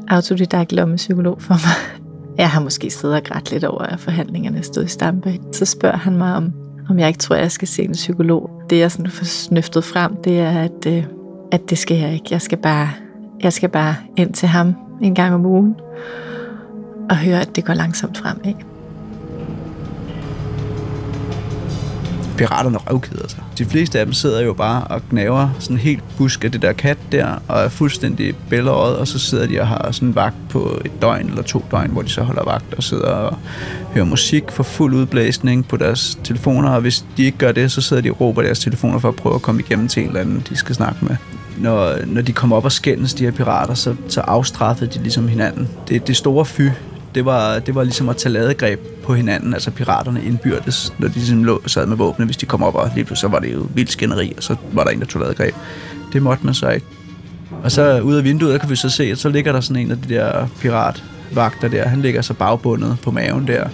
autodidakt 0.08 0.72
lommepsykolog 0.72 1.42
for 1.42 1.54
mig. 1.54 2.04
Jeg 2.38 2.50
har 2.50 2.60
måske 2.60 2.90
siddet 2.90 3.16
og 3.16 3.22
grædt 3.24 3.50
lidt 3.50 3.64
over, 3.64 3.82
at 3.82 4.00
forhandlingerne 4.00 4.62
stod 4.62 4.84
i 4.84 4.88
stampe. 4.88 5.38
Så 5.52 5.64
spørger 5.64 5.96
han 5.96 6.16
mig, 6.16 6.34
om, 6.34 6.52
om 6.88 6.98
jeg 6.98 7.08
ikke 7.08 7.18
tror, 7.18 7.36
at 7.36 7.42
jeg 7.42 7.52
skal 7.52 7.68
se 7.68 7.82
en 7.82 7.92
psykolog. 7.92 8.50
Det, 8.70 8.78
jeg 8.78 8.92
sådan 8.92 9.10
får 9.10 9.24
snøftet 9.24 9.84
frem, 9.84 10.16
det 10.24 10.40
er, 10.40 10.60
at, 10.60 10.86
øh, 10.86 11.04
at 11.52 11.70
det 11.70 11.78
skal 11.78 11.96
jeg 11.96 12.12
ikke. 12.14 12.26
Jeg 12.30 12.42
skal, 12.42 12.58
bare, 12.58 12.88
jeg 13.42 13.52
skal 13.52 13.68
bare 13.68 13.94
ind 14.16 14.32
til 14.32 14.48
ham 14.48 14.74
en 15.02 15.14
gang 15.14 15.34
om 15.34 15.46
ugen 15.46 15.74
og 17.10 17.16
høre, 17.16 17.40
at 17.40 17.56
det 17.56 17.64
går 17.64 17.74
langsomt 17.74 18.18
fremad. 18.18 18.54
Piraterne 22.36 22.78
røvkeder 22.78 23.28
sig. 23.28 23.42
De 23.58 23.64
fleste 23.64 24.00
af 24.00 24.06
dem 24.06 24.12
sidder 24.12 24.40
jo 24.40 24.52
bare 24.52 24.84
og 24.84 25.02
gnaver 25.10 25.48
sådan 25.58 25.76
helt 25.76 26.02
busk 26.18 26.44
af 26.44 26.52
det 26.52 26.62
der 26.62 26.72
kat 26.72 26.98
der, 27.12 27.42
og 27.48 27.60
er 27.60 27.68
fuldstændig 27.68 28.34
bællerøjet, 28.50 28.96
og 28.96 29.08
så 29.08 29.18
sidder 29.18 29.46
de 29.46 29.60
og 29.60 29.68
har 29.68 29.92
sådan 29.92 30.14
vagt 30.14 30.34
på 30.48 30.80
et 30.84 31.02
døgn 31.02 31.28
eller 31.28 31.42
to 31.42 31.64
døgn, 31.70 31.90
hvor 31.90 32.02
de 32.02 32.08
så 32.08 32.22
holder 32.22 32.44
vagt 32.44 32.74
og 32.74 32.82
sidder 32.82 33.06
og 33.08 33.38
hører 33.92 34.04
musik 34.04 34.44
for 34.50 34.62
fuld 34.62 34.94
udblæsning 34.94 35.68
på 35.68 35.76
deres 35.76 36.18
telefoner, 36.24 36.70
og 36.70 36.80
hvis 36.80 37.04
de 37.16 37.24
ikke 37.24 37.38
gør 37.38 37.52
det, 37.52 37.72
så 37.72 37.80
sidder 37.80 38.02
de 38.02 38.10
og 38.10 38.20
råber 38.20 38.42
deres 38.42 38.58
telefoner 38.58 38.98
for 38.98 39.08
at 39.08 39.16
prøve 39.16 39.34
at 39.34 39.42
komme 39.42 39.60
igennem 39.60 39.88
til 39.88 40.02
en 40.02 40.08
eller 40.08 40.20
anden, 40.20 40.46
de 40.48 40.56
skal 40.56 40.74
snakke 40.74 41.04
med 41.04 41.16
når, 41.56 42.06
når 42.06 42.22
de 42.22 42.32
kommer 42.32 42.56
op 42.56 42.64
og 42.64 42.72
skændes, 42.72 43.14
de 43.14 43.24
her 43.24 43.30
pirater, 43.30 43.74
så, 43.74 43.94
så 44.08 44.20
afstraffede 44.20 44.90
de 44.90 45.02
ligesom 45.02 45.28
hinanden. 45.28 45.68
Det, 45.88 46.06
det 46.06 46.16
store 46.16 46.44
fy, 46.44 46.62
det 47.14 47.24
var, 47.24 47.58
det 47.58 47.74
var 47.74 47.82
ligesom 47.82 48.08
at 48.08 48.16
tage 48.16 48.32
ladegreb 48.32 48.80
på 49.02 49.14
hinanden, 49.14 49.54
altså 49.54 49.70
piraterne 49.70 50.24
indbyrdes, 50.24 50.92
når 50.98 51.08
de 51.08 51.14
ligesom 51.14 51.44
lå, 51.44 51.62
sad 51.66 51.86
med 51.86 51.96
våbne, 51.96 52.24
hvis 52.24 52.36
de 52.36 52.46
kom 52.46 52.62
op, 52.62 52.74
og 52.74 52.90
lige 52.94 53.04
pludselig 53.04 53.20
så 53.20 53.28
var 53.28 53.38
det 53.38 53.52
jo 53.52 53.66
vildt 53.74 53.92
skænderi, 53.92 54.32
og 54.36 54.42
så 54.42 54.56
var 54.72 54.84
der 54.84 54.90
en, 54.90 55.00
der 55.00 55.06
tog 55.06 55.22
ladegreb. 55.22 55.54
Det 56.12 56.22
måtte 56.22 56.46
man 56.46 56.54
så 56.54 56.68
ikke. 56.68 56.86
Og 57.62 57.72
så 57.72 58.00
ud 58.00 58.14
af 58.14 58.24
vinduet, 58.24 58.52
der 58.52 58.58
kan 58.58 58.70
vi 58.70 58.76
så 58.76 58.90
se, 58.90 59.04
at 59.04 59.18
så 59.18 59.28
ligger 59.28 59.52
der 59.52 59.60
sådan 59.60 59.82
en 59.82 59.90
af 59.90 59.96
de 59.98 60.14
der 60.14 60.46
piratvagter 60.60 61.68
der, 61.68 61.88
han 61.88 62.02
ligger 62.02 62.22
så 62.22 62.34
bagbundet 62.34 62.96
på 63.02 63.10
maven 63.10 63.46
der, 63.46 63.68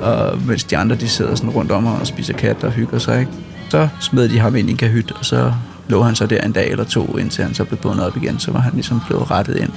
og 0.00 0.38
mens 0.46 0.64
de 0.64 0.76
andre, 0.76 0.96
de 0.96 1.08
sidder 1.08 1.34
sådan 1.34 1.50
rundt 1.50 1.70
om 1.72 1.86
og 1.86 2.06
spiser 2.06 2.34
kat 2.34 2.64
og 2.64 2.72
hygger 2.72 2.98
sig, 2.98 3.20
ikke? 3.20 3.32
Så 3.70 3.88
smed 4.00 4.28
de 4.28 4.38
ham 4.38 4.56
ind 4.56 4.68
i 4.68 4.70
en 4.70 4.76
kahyt, 4.78 5.12
og 5.18 5.24
så 5.24 5.52
lå 5.88 6.02
han 6.02 6.14
så 6.14 6.26
der 6.26 6.40
en 6.40 6.52
dag 6.52 6.70
eller 6.70 6.84
to, 6.84 7.16
indtil 7.16 7.44
han 7.44 7.54
så 7.54 7.64
blev 7.64 7.78
bundet 7.78 8.06
op 8.06 8.16
igen, 8.16 8.38
så 8.38 8.52
var 8.52 8.60
han 8.60 8.72
ligesom 8.72 9.00
blevet 9.06 9.30
rettet 9.30 9.56
ind. 9.56 9.70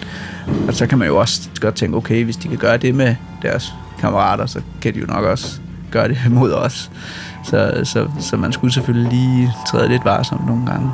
Og 0.67 0.73
så 0.73 0.87
kan 0.87 0.97
man 0.97 1.07
jo 1.07 1.17
også 1.17 1.49
godt 1.61 1.75
tænke, 1.75 1.97
okay, 1.97 2.23
hvis 2.23 2.37
de 2.37 2.47
kan 2.47 2.57
gøre 2.57 2.77
det 2.77 2.95
med 2.95 3.15
deres 3.41 3.73
kammerater, 3.99 4.45
så 4.45 4.61
kan 4.81 4.93
de 4.93 4.99
jo 4.99 5.05
nok 5.05 5.23
også 5.23 5.59
gøre 5.91 6.07
det 6.07 6.17
mod 6.39 6.51
os. 6.51 6.91
Så, 7.43 7.81
så, 7.83 8.07
så 8.19 8.37
man 8.37 8.53
skulle 8.53 8.73
selvfølgelig 8.73 9.11
lige 9.11 9.53
træde 9.67 9.89
lidt 9.89 10.05
varsomt 10.05 10.47
nogle 10.47 10.65
gange. 10.65 10.91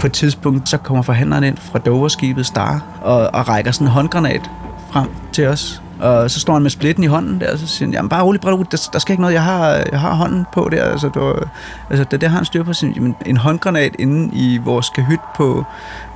På 0.00 0.06
et 0.06 0.12
tidspunkt, 0.12 0.68
så 0.68 0.76
kommer 0.76 1.02
forhandleren 1.02 1.44
ind 1.44 1.56
fra 1.56 1.78
Doverskibet 1.78 2.46
Star 2.46 2.82
og, 3.02 3.30
og 3.34 3.48
rækker 3.48 3.70
sådan 3.70 3.86
en 3.86 3.92
håndgranat 3.92 4.50
frem 4.92 5.08
til 5.32 5.46
os. 5.46 5.81
Og 6.02 6.30
så 6.30 6.40
står 6.40 6.52
han 6.52 6.62
med 6.62 6.70
splitten 6.70 7.04
i 7.04 7.06
hånden 7.06 7.40
der, 7.40 7.52
og 7.52 7.58
så 7.58 7.66
siger 7.66 7.86
han, 7.86 7.94
jamen 7.94 8.08
bare 8.08 8.24
rolig, 8.24 8.40
bare 8.40 8.54
rolig, 8.54 8.72
der, 8.72 8.88
der 8.92 8.98
skal 8.98 9.12
ikke 9.12 9.20
noget, 9.20 9.34
jeg 9.34 9.42
har, 9.42 9.66
jeg 9.92 10.00
har 10.00 10.14
hånden 10.14 10.46
på 10.52 10.68
der. 10.72 10.84
Altså, 10.84 11.10
det, 11.14 11.48
altså 11.90 12.04
det, 12.10 12.20
det 12.20 12.28
har 12.28 12.36
han 12.36 12.44
styr 12.44 12.62
på. 12.62 12.72
Sin, 12.72 12.92
jamen, 12.92 13.16
en 13.26 13.36
håndgranat 13.36 13.96
inde 13.98 14.30
i 14.34 14.58
vores 14.58 14.88
kahyt 14.88 15.20
på, 15.36 15.64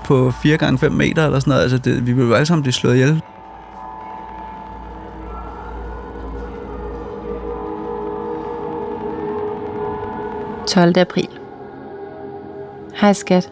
på 0.04 0.30
4 0.42 0.56
gange 0.56 0.78
5 0.78 0.92
meter 0.92 1.24
eller 1.26 1.40
sådan 1.40 1.50
noget. 1.50 1.62
Altså 1.62 1.78
det, 1.78 2.06
vi 2.06 2.12
vil 2.12 2.26
jo 2.26 2.34
alle 2.34 2.46
sammen 2.46 2.62
blive 2.62 2.72
slået 2.72 2.94
ihjel.– 2.94 3.22
12. 10.68 10.98
april. 10.98 11.28
Hej 12.94 13.12
skat. 13.12 13.50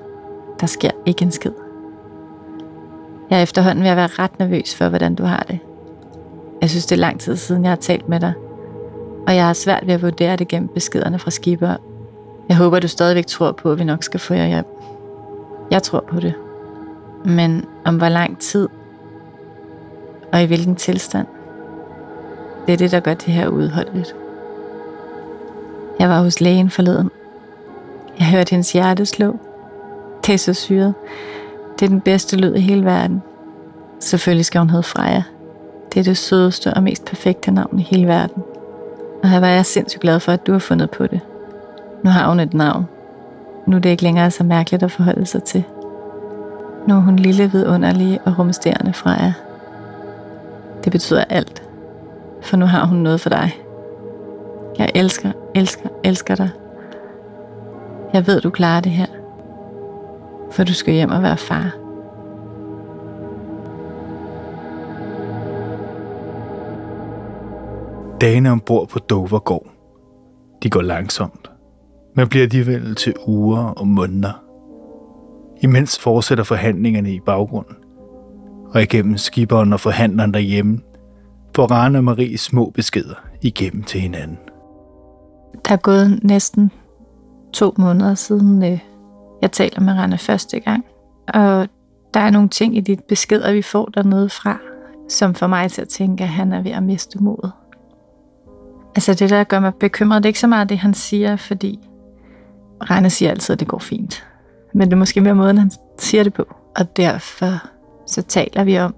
Der 0.61 0.67
sker 0.67 0.91
ikke 1.07 1.23
en 1.23 1.33
skid. 1.33 1.53
Jeg 3.31 3.39
er 3.39 3.43
efterhånden 3.43 3.85
ved 3.85 3.91
at 3.91 3.97
være 3.97 4.09
ret 4.19 4.39
nervøs 4.39 4.75
for, 4.75 4.89
hvordan 4.89 5.15
du 5.15 5.25
har 5.25 5.45
det. 5.49 5.59
Jeg 6.65 6.71
synes, 6.71 6.87
det 6.87 6.97
er 6.97 7.01
lang 7.01 7.21
tid 7.21 7.37
siden, 7.37 7.63
jeg 7.65 7.71
har 7.71 7.77
talt 7.77 8.09
med 8.09 8.21
dig. 8.21 8.33
Og 9.27 9.37
jeg 9.37 9.47
har 9.47 9.53
svært 9.53 9.87
ved 9.87 9.95
at 9.95 10.03
vurdere 10.03 10.37
det 10.37 10.49
gennem 10.49 10.69
beskederne 10.69 11.19
fra 11.19 11.31
skipper. 11.31 11.77
Jeg 12.49 12.57
håber, 12.57 12.81
du 12.81 12.89
stadigvæk 12.89 13.27
tror 13.27 13.53
på, 13.53 13.73
at 13.73 13.79
vi 13.79 13.85
nok 13.85 14.03
skal 14.03 14.21
få 14.21 14.35
jer 14.35 14.47
hjem. 14.47 14.65
Jeg 15.71 15.83
tror 15.83 16.05
på 16.09 16.21
det. 16.21 16.35
Men 17.25 17.65
om 17.85 17.97
hvor 17.97 18.09
lang 18.09 18.39
tid 18.39 18.69
og 20.33 20.43
i 20.43 20.47
hvilken 20.47 20.77
tilstand, 20.77 21.27
det 22.67 22.73
er 22.73 22.77
det, 22.77 22.91
der 22.91 23.01
gør 23.01 23.15
det 23.15 23.35
her 23.35 23.49
udholdeligt. 23.49 24.15
Jeg 25.99 26.09
var 26.09 26.21
hos 26.21 26.41
lægen 26.41 26.71
forleden. 26.71 27.11
Jeg 28.19 28.27
hørte 28.27 28.51
hendes 28.51 28.73
hjerte 28.73 29.07
slå. 29.07 29.37
Det 30.27 30.35
er 30.35 30.39
så 30.39 30.55
syret. 30.55 30.95
Det 31.79 31.87
er 31.87 31.91
den 31.91 32.01
bedste 32.01 32.37
lyd 32.37 32.55
i 32.55 32.61
hele 32.61 32.85
verden. 32.85 33.23
Selvfølgelig 34.01 34.47
skal 34.47 34.59
hun 34.59 34.71
hedde 34.71 34.83
Freja. 34.83 35.23
Det 35.95 36.01
er 36.01 36.05
det 36.05 36.17
sødeste 36.17 36.75
og 36.75 36.83
mest 36.83 37.05
perfekte 37.05 37.51
navn 37.51 37.79
i 37.79 37.83
hele 37.83 38.07
verden. 38.07 38.43
Og 39.23 39.29
her 39.29 39.41
var 39.41 39.49
jeg 39.49 39.67
sindssygt 39.67 40.03
glad 40.03 40.21
for, 40.21 40.33
at 40.33 40.47
du 40.47 40.53
har 40.53 40.59
fundet 40.59 40.91
på 40.91 41.07
det. 41.07 41.21
Nu 42.05 42.11
har 42.11 42.29
hun 42.29 42.41
et 42.41 42.55
navn. 42.55 42.89
Nu 43.67 43.77
er 43.77 43.81
det 43.81 43.91
ikke 43.91 44.03
længere 44.03 44.31
så 44.31 44.45
mærkeligt 44.45 44.83
at 44.83 44.91
forholde 44.91 45.27
sig 45.27 45.43
til. 45.43 45.65
Nu 46.89 46.95
er 46.95 47.01
hun 47.01 47.17
lille, 47.17 47.51
vidunderlige 47.53 48.21
og 48.25 48.39
rumsterende 48.39 48.93
Freja. 48.93 49.33
Det 50.85 50.93
betyder 50.93 51.25
alt. 51.25 51.63
For 52.43 52.57
nu 52.57 52.67
har 52.67 52.87
hun 52.87 52.99
noget 52.99 53.21
for 53.21 53.31
dig. 53.31 53.51
Jeg 54.79 54.91
elsker, 54.95 55.33
elsker, 55.55 55.89
elsker 56.05 56.35
dig. 56.35 56.51
Jeg 58.13 58.27
ved, 58.27 58.41
du 58.41 58.51
klarer 58.51 58.81
det 58.81 58.93
her. 58.93 59.07
For 60.51 60.65
du 60.65 60.75
skal 60.75 60.95
hjem 60.95 61.11
og 61.11 61.23
være 61.23 61.37
far. 61.37 61.84
Dagene 68.25 68.51
ombord 68.51 68.89
på 68.89 68.99
Dover 68.99 69.39
går. 69.39 69.67
De 70.63 70.71
går 70.71 70.83
langsomt, 70.83 71.51
men 72.17 72.29
bliver 72.29 72.43
alligevel 72.43 72.95
til 72.95 73.15
uger 73.27 73.59
og 73.59 73.87
måneder. 73.87 74.45
Imens 75.63 75.99
fortsætter 75.99 76.45
forhandlingerne 76.45 77.13
i 77.13 77.21
baggrunden, 77.21 77.77
og 78.75 78.83
igennem 78.83 79.19
skiberen 79.19 79.73
og 79.73 79.81
forhandleren 79.81 80.35
derhjemme 80.35 80.81
får 81.57 81.67
Rane 81.67 81.99
og 81.99 82.05
Marie 82.05 82.39
små 82.39 82.71
beskeder 82.71 83.15
igennem 83.43 83.83
til 83.83 84.01
hinanden. 84.01 84.39
Der 85.69 85.73
er 85.73 85.77
gået 85.77 86.25
næsten 86.25 86.71
to 87.53 87.75
måneder 87.79 88.15
siden 88.15 88.65
øh, 88.65 88.79
jeg 89.43 89.53
taler 89.53 89.81
med 89.81 89.93
Rane 89.93 90.19
første 90.19 90.61
gang. 90.61 90.85
Og 91.29 91.69
der 92.15 92.21
er 92.21 92.31
nogle 92.31 92.49
ting 92.49 92.77
i 92.77 92.81
dit 92.81 93.05
beskeder, 93.05 93.53
vi 93.53 93.63
får 93.63 93.85
dernede 93.85 94.29
fra, 94.29 94.59
som 95.09 95.35
får 95.35 95.47
mig 95.47 95.71
til 95.71 95.83
at 95.83 95.89
tænke, 95.89 96.25
at 96.25 96.31
han 96.31 96.53
er 96.53 96.63
ved 96.63 96.71
at 96.71 96.83
miste 96.83 97.23
modet. 97.23 97.53
Altså 98.97 99.15
det, 99.15 99.31
der 99.31 99.45
gør 99.45 99.61
mig 99.61 99.75
bekymret, 99.75 100.23
det 100.23 100.27
er 100.27 100.31
ikke 100.31 100.41
så 100.41 100.47
meget 100.47 100.69
det, 100.69 100.79
han 100.79 100.95
siger, 100.95 101.37
fordi 101.37 101.89
Rane 102.91 103.11
siger 103.11 103.31
altid, 103.31 103.53
at 103.53 103.61
det 103.61 103.69
går 103.69 103.79
fint. 103.79 104.27
Men 104.75 104.89
det 104.89 104.93
er 104.93 104.99
måske 104.99 105.21
mere 105.21 105.35
måden, 105.35 105.59
han 105.59 105.71
siger 105.99 106.23
det 106.23 106.35
på. 106.35 106.55
Og 106.77 106.97
derfor 106.97 107.53
så 108.07 108.23
taler 108.23 108.65
vi 108.65 108.79
om, 108.79 108.95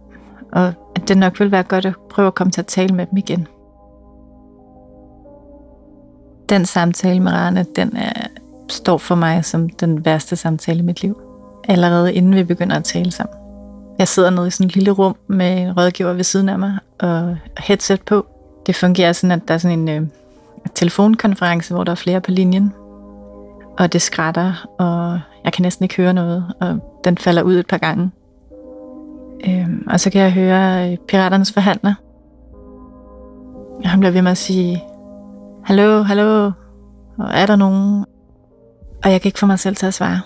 og 0.53 0.73
at 0.97 1.09
det 1.09 1.19
nok 1.19 1.41
vil 1.41 1.51
være 1.51 1.63
godt 1.63 1.87
at 1.87 1.95
prøve 2.11 2.27
at 2.27 2.35
komme 2.35 2.51
til 2.51 2.61
at 2.61 2.67
tale 2.67 2.95
med 2.95 3.07
dem 3.07 3.19
igen. 3.19 3.47
Den 6.49 6.67
samtale 6.67 7.21
med 7.21 7.33
Rane, 7.33 7.67
den 7.77 7.97
er, 7.97 8.27
står 8.69 8.99
for 8.99 9.15
mig 9.15 9.45
som 9.45 9.69
den 9.69 10.05
værste 10.05 10.37
samtale 10.37 10.79
i 10.79 10.83
mit 10.83 11.03
liv. 11.03 11.21
Allerede 11.69 12.15
inden 12.15 12.35
vi 12.35 12.45
begynder 12.45 12.77
at 12.77 12.85
tale 12.85 13.11
sammen. 13.11 13.37
Jeg 13.99 14.09
sidder 14.09 14.31
nede 14.31 14.47
i 14.47 14.51
sådan 14.51 14.67
et 14.67 14.75
lille 14.75 14.91
rum 14.91 15.17
med 15.27 15.63
en 15.63 15.73
rådgiver 15.77 16.13
ved 16.13 16.25
siden 16.25 16.49
af 16.49 16.59
mig 16.59 16.79
og 16.99 17.37
headset 17.59 18.03
på. 18.03 18.27
Det 18.67 18.77
fungerer 18.77 19.13
sådan, 19.13 19.41
at 19.41 19.49
der 19.49 19.55
er 19.55 19.59
sådan 19.59 19.79
en 19.79 19.89
øh, 19.89 20.09
telefonkonference, 20.75 21.75
hvor 21.75 21.85
der 21.85 21.93
er 21.93 21.97
flere 21.97 22.21
på 22.21 22.31
linjen. 22.31 22.73
Og 23.79 23.93
det 23.93 24.03
skrætter, 24.03 24.67
og 24.79 25.21
jeg 25.45 25.53
kan 25.53 25.63
næsten 25.63 25.85
ikke 25.85 25.97
høre 25.97 26.15
noget, 26.15 26.45
og 26.61 27.01
den 27.05 27.19
falder 27.19 27.43
ud 27.43 27.55
et 27.55 27.67
par 27.67 27.79
gange. 27.79 28.11
Øhm, 29.47 29.87
og 29.91 30.01
så 30.01 30.11
kan 30.11 30.21
jeg 30.21 30.33
høre 30.33 30.91
øh, 30.91 30.97
piraternes 31.09 31.53
forhandler. 31.53 31.95
Han 33.85 34.01
bliver 34.01 34.13
ved 34.13 34.23
med 34.23 34.31
at 34.31 34.39
sige, 34.39 34.85
Hallo, 35.65 36.03
hallo, 36.03 36.51
og 37.19 37.31
er 37.31 37.47
der 37.47 37.57
nogen? 37.57 38.05
Og 39.05 39.13
jeg 39.13 39.21
kan 39.21 39.29
ikke 39.29 39.39
få 39.39 39.47
mig 39.47 39.59
selv 39.59 39.77
til 39.77 39.87
at 39.87 39.95
svare. 39.95 40.21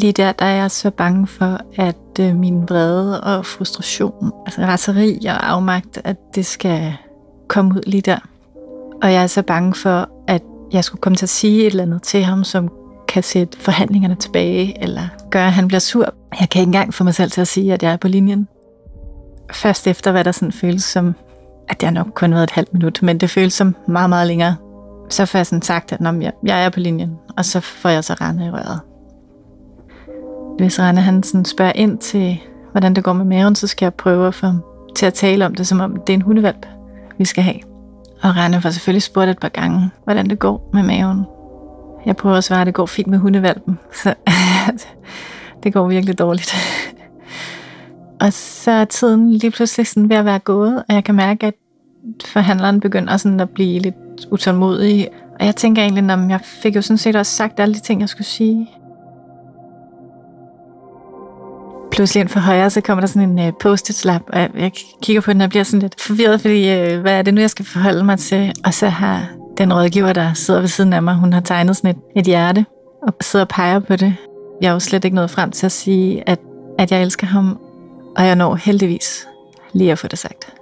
Lige 0.00 0.12
der, 0.12 0.32
der 0.32 0.44
er 0.44 0.56
jeg 0.56 0.70
så 0.70 0.90
bange 0.90 1.26
for, 1.26 1.60
at 1.76 2.20
øh, 2.20 2.36
min 2.36 2.68
vrede 2.68 3.20
og 3.20 3.46
frustration, 3.46 4.32
altså 4.46 4.60
raseri 4.60 5.26
og 5.26 5.50
afmagt, 5.50 6.00
at 6.04 6.16
det 6.34 6.46
skal 6.46 6.96
komme 7.48 7.74
ud 7.74 7.82
lige 7.86 8.00
der. 8.00 8.18
Og 9.02 9.12
jeg 9.12 9.22
er 9.22 9.26
så 9.26 9.42
bange 9.42 9.74
for, 9.74 10.08
at 10.26 10.42
jeg 10.72 10.84
skulle 10.84 11.00
komme 11.00 11.16
til 11.16 11.24
at 11.24 11.30
sige 11.30 11.60
et 11.60 11.66
eller 11.66 11.82
andet 11.82 12.02
til 12.02 12.24
ham, 12.24 12.44
som 12.44 12.70
kan 13.08 13.22
sætte 13.22 13.58
forhandlingerne 13.58 14.14
tilbage, 14.14 14.82
eller 14.82 15.02
gøre, 15.30 15.46
at 15.46 15.52
han 15.52 15.68
bliver 15.68 15.80
sur. 15.80 16.14
Jeg 16.40 16.48
kan 16.48 16.60
ikke 16.60 16.68
engang 16.68 16.94
få 16.94 17.04
mig 17.04 17.14
selv 17.14 17.30
til 17.30 17.40
at 17.40 17.48
sige, 17.48 17.72
at 17.72 17.82
jeg 17.82 17.92
er 17.92 17.96
på 17.96 18.08
linjen. 18.08 18.48
Først 19.52 19.86
efter, 19.86 20.12
hvad 20.12 20.24
der 20.24 20.32
sådan 20.32 20.52
føles 20.52 20.84
som, 20.84 21.14
at 21.68 21.80
det 21.80 21.86
har 21.86 21.94
nok 21.94 22.06
kun 22.14 22.32
været 22.34 22.42
et 22.42 22.50
halvt 22.50 22.72
minut, 22.72 23.02
men 23.02 23.18
det 23.18 23.30
føles 23.30 23.52
som 23.52 23.76
meget, 23.88 24.08
meget 24.08 24.26
længere. 24.26 24.56
Så 25.08 25.26
får 25.26 25.38
jeg 25.38 25.46
sådan 25.46 25.62
sagt, 25.62 25.92
at 25.92 26.00
jeg, 26.00 26.32
jeg 26.42 26.64
er 26.64 26.70
på 26.70 26.80
linjen, 26.80 27.18
og 27.36 27.44
så 27.44 27.60
får 27.60 27.88
jeg 27.88 28.04
så 28.04 28.14
Rane 28.14 28.46
i 28.46 28.50
røret. 28.50 28.80
Hvis 30.58 30.80
Rane 30.80 31.00
han 31.00 31.22
sådan 31.22 31.44
spørger 31.44 31.72
ind 31.74 31.98
til, 31.98 32.38
hvordan 32.72 32.94
det 32.94 33.04
går 33.04 33.12
med 33.12 33.24
maven, 33.24 33.54
så 33.54 33.66
skal 33.66 33.86
jeg 33.86 33.94
prøve 33.94 34.26
at 34.26 34.34
få 34.34 34.46
ham 34.46 34.62
til 34.96 35.06
at 35.06 35.14
tale 35.14 35.46
om 35.46 35.54
det, 35.54 35.66
som 35.66 35.80
om 35.80 35.96
det 36.06 36.12
er 36.12 36.14
en 36.14 36.22
hundevalp, 36.22 36.66
vi 37.18 37.24
skal 37.24 37.44
have. 37.44 37.60
Og 38.22 38.36
Rane 38.36 38.60
får 38.60 38.70
selvfølgelig 38.70 39.02
spurgt 39.02 39.30
et 39.30 39.38
par 39.38 39.48
gange, 39.48 39.90
hvordan 40.04 40.30
det 40.30 40.38
går 40.38 40.70
med 40.72 40.82
maven. 40.82 41.24
Jeg 42.06 42.16
prøver 42.16 42.36
at 42.36 42.44
svare, 42.44 42.60
at 42.60 42.66
det 42.66 42.74
går 42.74 42.86
fint 42.86 43.08
med 43.08 43.18
hundevalpen. 43.18 43.78
Så 44.02 44.14
det 45.62 45.72
går 45.72 45.88
virkelig 45.88 46.18
dårligt. 46.18 46.54
og 48.20 48.32
så 48.32 48.70
er 48.70 48.84
tiden 48.84 49.32
lige 49.32 49.50
pludselig 49.50 49.86
sådan 49.86 50.08
ved 50.08 50.16
at 50.16 50.24
være 50.24 50.38
gået, 50.38 50.76
og 50.88 50.94
jeg 50.94 51.04
kan 51.04 51.14
mærke, 51.14 51.46
at 51.46 51.54
forhandleren 52.24 52.80
begynder 52.80 53.16
sådan 53.16 53.40
at 53.40 53.50
blive 53.50 53.78
lidt 53.78 53.94
utålmodig. 54.30 55.08
Og 55.40 55.46
jeg 55.46 55.56
tænker 55.56 55.82
egentlig, 55.82 56.10
at 56.10 56.30
jeg 56.30 56.40
fik 56.42 56.76
jo 56.76 56.82
sådan 56.82 56.98
set 56.98 57.16
også 57.16 57.32
sagt 57.32 57.60
alle 57.60 57.74
de 57.74 57.80
ting, 57.80 58.00
jeg 58.00 58.08
skulle 58.08 58.26
sige. 58.26 58.70
Pludselig 61.98 62.20
ind 62.20 62.28
for 62.28 62.40
højre, 62.40 62.70
så 62.70 62.80
kommer 62.80 63.00
der 63.00 63.08
sådan 63.08 63.28
en 63.28 63.38
øh, 63.38 63.52
post-it-lap, 63.60 64.22
og 64.28 64.40
jeg, 64.40 64.50
jeg 64.54 64.72
kigger 65.02 65.20
på 65.20 65.32
den 65.32 65.40
og 65.40 65.48
bliver 65.48 65.64
sådan 65.64 65.80
lidt 65.80 66.00
forvirret, 66.00 66.40
fordi 66.40 66.70
øh, 66.70 67.00
hvad 67.00 67.18
er 67.18 67.22
det 67.22 67.34
nu, 67.34 67.40
jeg 67.40 67.50
skal 67.50 67.64
forholde 67.64 68.04
mig 68.04 68.18
til? 68.18 68.52
Og 68.64 68.74
så 68.74 68.88
har 68.88 69.26
den 69.58 69.74
rådgiver, 69.74 70.12
der 70.12 70.32
sidder 70.34 70.60
ved 70.60 70.68
siden 70.68 70.92
af 70.92 71.02
mig, 71.02 71.14
hun 71.14 71.32
har 71.32 71.40
tegnet 71.40 71.76
sådan 71.76 71.90
et, 71.90 71.96
et 72.16 72.26
hjerte 72.26 72.66
og 73.02 73.14
sidder 73.20 73.44
og 73.44 73.48
peger 73.48 73.78
på 73.78 73.96
det. 73.96 74.16
Jeg 74.62 74.68
er 74.68 74.72
jo 74.72 74.80
slet 74.80 75.04
ikke 75.04 75.14
nået 75.14 75.30
frem 75.30 75.50
til 75.50 75.66
at 75.66 75.72
sige, 75.72 76.28
at, 76.28 76.38
at 76.78 76.92
jeg 76.92 77.02
elsker 77.02 77.26
ham, 77.26 77.58
og 78.16 78.26
jeg 78.26 78.36
når 78.36 78.54
heldigvis 78.54 79.28
lige 79.72 79.92
at 79.92 79.98
få 79.98 80.08
det 80.08 80.18
sagt. 80.18 80.54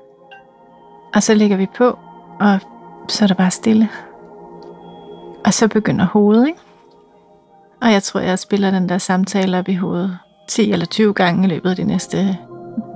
Og 1.14 1.22
så 1.22 1.34
lægger 1.34 1.56
vi 1.56 1.66
på, 1.76 1.98
og 2.40 2.58
så 3.08 3.24
er 3.24 3.26
der 3.26 3.34
bare 3.34 3.50
stille. 3.50 3.88
Og 5.44 5.54
så 5.54 5.68
begynder 5.68 6.06
hovedet, 6.06 6.46
ikke? 6.46 6.58
Og 7.82 7.92
jeg 7.92 8.02
tror, 8.02 8.20
jeg 8.20 8.38
spiller 8.38 8.70
den 8.70 8.88
der 8.88 8.98
samtale 8.98 9.58
op 9.58 9.68
i 9.68 9.74
hovedet 9.74 10.18
10 10.48 10.72
eller 10.72 10.86
20 10.86 11.14
gange 11.14 11.44
i 11.44 11.50
løbet 11.50 11.70
af 11.70 11.76
de 11.76 11.84
næste 11.84 12.38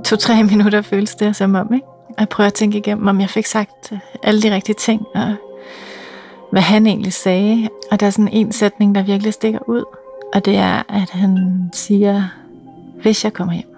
2-3 0.09 0.43
minutter, 0.53 0.83
føles 0.83 1.15
det 1.15 1.37
som 1.37 1.55
om, 1.55 1.75
ikke? 1.75 1.87
Og 1.87 2.17
jeg 2.19 2.29
prøver 2.29 2.47
at 2.47 2.55
tænke 2.55 2.79
igennem, 2.79 3.07
om 3.07 3.21
jeg 3.21 3.31
fik 3.31 3.47
sagt 3.47 3.93
øh, 3.93 3.99
alle 4.23 4.43
de 4.43 4.55
rigtige 4.55 4.75
ting, 4.75 5.07
og 5.15 5.35
hvad 6.53 6.63
han 6.63 6.87
egentlig 6.87 7.13
sagde. 7.13 7.69
Og 7.91 8.01
der 8.01 8.07
er 8.07 8.11
sådan 8.11 8.29
en 8.29 8.53
sætning, 8.53 8.95
der 8.95 9.03
virkelig 9.03 9.35
stikker 9.35 9.59
ud, 9.69 9.85
og 10.35 10.45
det 10.45 10.57
er, 10.57 10.83
at 10.89 11.11
han 11.11 11.71
siger, 11.73 12.25
hvis 13.03 13.25
jeg 13.25 13.33
kommer 13.33 13.55
hjem. 13.55 13.77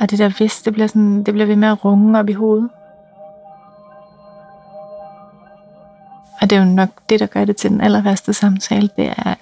Og 0.00 0.10
det 0.10 0.18
der 0.18 0.28
hvis, 0.28 0.62
det 0.62 0.72
bliver, 0.72 0.86
sådan, 0.86 1.22
det 1.22 1.34
bliver 1.34 1.46
ved 1.46 1.56
med 1.56 1.68
at 1.68 1.84
runge 1.84 2.18
op 2.18 2.28
i 2.28 2.32
hovedet. 2.32 2.68
Og 6.40 6.50
det 6.50 6.56
er 6.56 6.60
jo 6.60 6.66
nok 6.66 6.88
det, 7.08 7.20
der 7.20 7.26
gør 7.26 7.44
det 7.44 7.56
til 7.56 7.70
den 7.70 7.80
aller 7.80 8.02
værste 8.02 8.32
samtale, 8.32 8.90
det 8.96 9.06
er, 9.06 9.34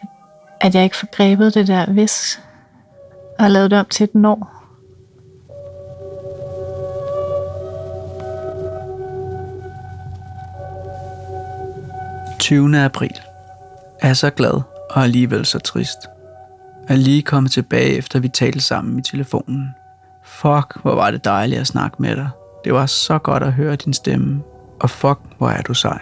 at 0.60 0.74
jeg 0.74 0.84
ikke 0.84 0.96
får 0.96 1.08
grebet 1.12 1.54
det 1.54 1.66
der 1.66 1.86
hvis, 1.86 2.40
og 3.38 3.50
lavet 3.50 3.70
det 3.70 3.78
om 3.78 3.86
til 3.90 4.04
et 4.04 4.14
når. 4.14 4.56
20. 12.46 12.78
april. 12.78 13.20
Er 14.00 14.12
så 14.12 14.30
glad 14.30 14.62
og 14.90 15.02
alligevel 15.02 15.46
så 15.46 15.58
trist. 15.58 15.98
Er 16.88 16.96
lige 16.96 17.22
kommet 17.22 17.52
tilbage 17.52 17.96
efter 17.96 18.20
vi 18.20 18.28
talte 18.28 18.60
sammen 18.60 18.98
i 18.98 19.02
telefonen. 19.02 19.68
Fuck, 20.24 20.82
hvor 20.82 20.94
var 20.94 21.10
det 21.10 21.24
dejligt 21.24 21.60
at 21.60 21.66
snakke 21.66 21.96
med 21.98 22.16
dig. 22.16 22.28
Det 22.64 22.72
var 22.72 22.86
så 22.86 23.18
godt 23.18 23.42
at 23.42 23.52
høre 23.52 23.76
din 23.76 23.92
stemme. 23.92 24.42
Og 24.80 24.90
fuck, 24.90 25.18
hvor 25.38 25.48
er 25.48 25.62
du 25.62 25.74
sej. 25.74 26.00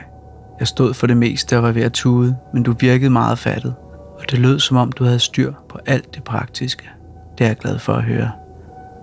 Jeg 0.58 0.68
stod 0.68 0.94
for 0.94 1.06
det 1.06 1.16
meste 1.16 1.56
og 1.56 1.62
var 1.62 1.72
ved 1.72 1.82
at 1.82 1.92
tude, 1.92 2.36
men 2.54 2.62
du 2.62 2.72
virkede 2.72 3.10
meget 3.10 3.38
fattet. 3.38 3.74
Og 4.18 4.30
det 4.30 4.38
lød 4.38 4.60
som 4.60 4.76
om 4.76 4.92
du 4.92 5.04
havde 5.04 5.18
styr 5.18 5.52
på 5.68 5.78
alt 5.86 6.14
det 6.14 6.24
praktiske. 6.24 6.90
Det 7.38 7.44
er 7.44 7.48
jeg 7.48 7.56
glad 7.56 7.78
for 7.78 7.92
at 7.92 8.02
høre, 8.02 8.30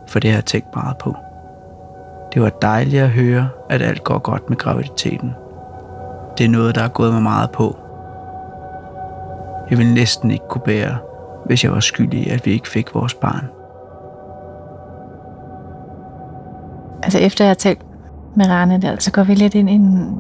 for 0.08 0.20
det 0.20 0.30
har 0.30 0.38
jeg 0.38 0.46
tænkt 0.46 0.76
meget 0.76 0.98
på. 0.98 1.16
Det 2.34 2.42
var 2.42 2.50
dejligt 2.50 3.04
at 3.04 3.10
høre, 3.10 3.50
at 3.70 3.82
alt 3.82 4.04
går 4.04 4.18
godt 4.18 4.50
med 4.50 4.58
graviditeten. 4.58 5.36
Det 6.38 6.46
er 6.46 6.50
noget, 6.50 6.76
der 6.76 6.84
er 6.84 6.88
gået 6.88 7.14
mig 7.14 7.24
meget 7.24 7.52
på. 7.52 7.78
Jeg 9.70 9.78
ville 9.78 9.94
næsten 9.94 10.32
ikke 10.32 10.48
kunne 10.50 10.62
bære, 10.62 10.98
hvis 11.46 11.64
jeg 11.64 11.72
var 11.72 11.80
skyldig 11.80 12.20
i, 12.20 12.30
at 12.30 12.46
vi 12.46 12.52
ikke 12.52 12.68
fik 12.68 12.96
vores 12.96 13.14
barn. 13.14 13.50
Altså 17.04 17.20
efter 17.20 17.46
jeg 17.46 17.50
har 17.50 17.56
talt 17.56 17.82
med 18.36 18.46
Rane 18.48 18.82
der, 18.82 18.96
så 19.00 19.12
går 19.12 19.24
vi 19.24 19.34
lidt 19.34 19.56
ind 19.56 19.70
i 19.70 19.74
en, 19.74 20.20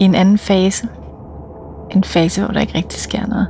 i 0.00 0.04
en 0.04 0.14
anden 0.14 0.38
fase. 0.38 0.88
En 1.90 2.04
fase, 2.04 2.44
hvor 2.44 2.52
der 2.52 2.60
ikke 2.60 2.74
rigtig 2.74 3.00
sker 3.00 3.26
noget. 3.26 3.48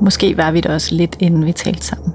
Måske 0.00 0.36
var 0.36 0.50
vi 0.50 0.60
det 0.60 0.70
også 0.70 0.94
lidt, 0.94 1.16
inden 1.20 1.46
vi 1.46 1.52
talte 1.52 1.84
sammen. 1.84 2.14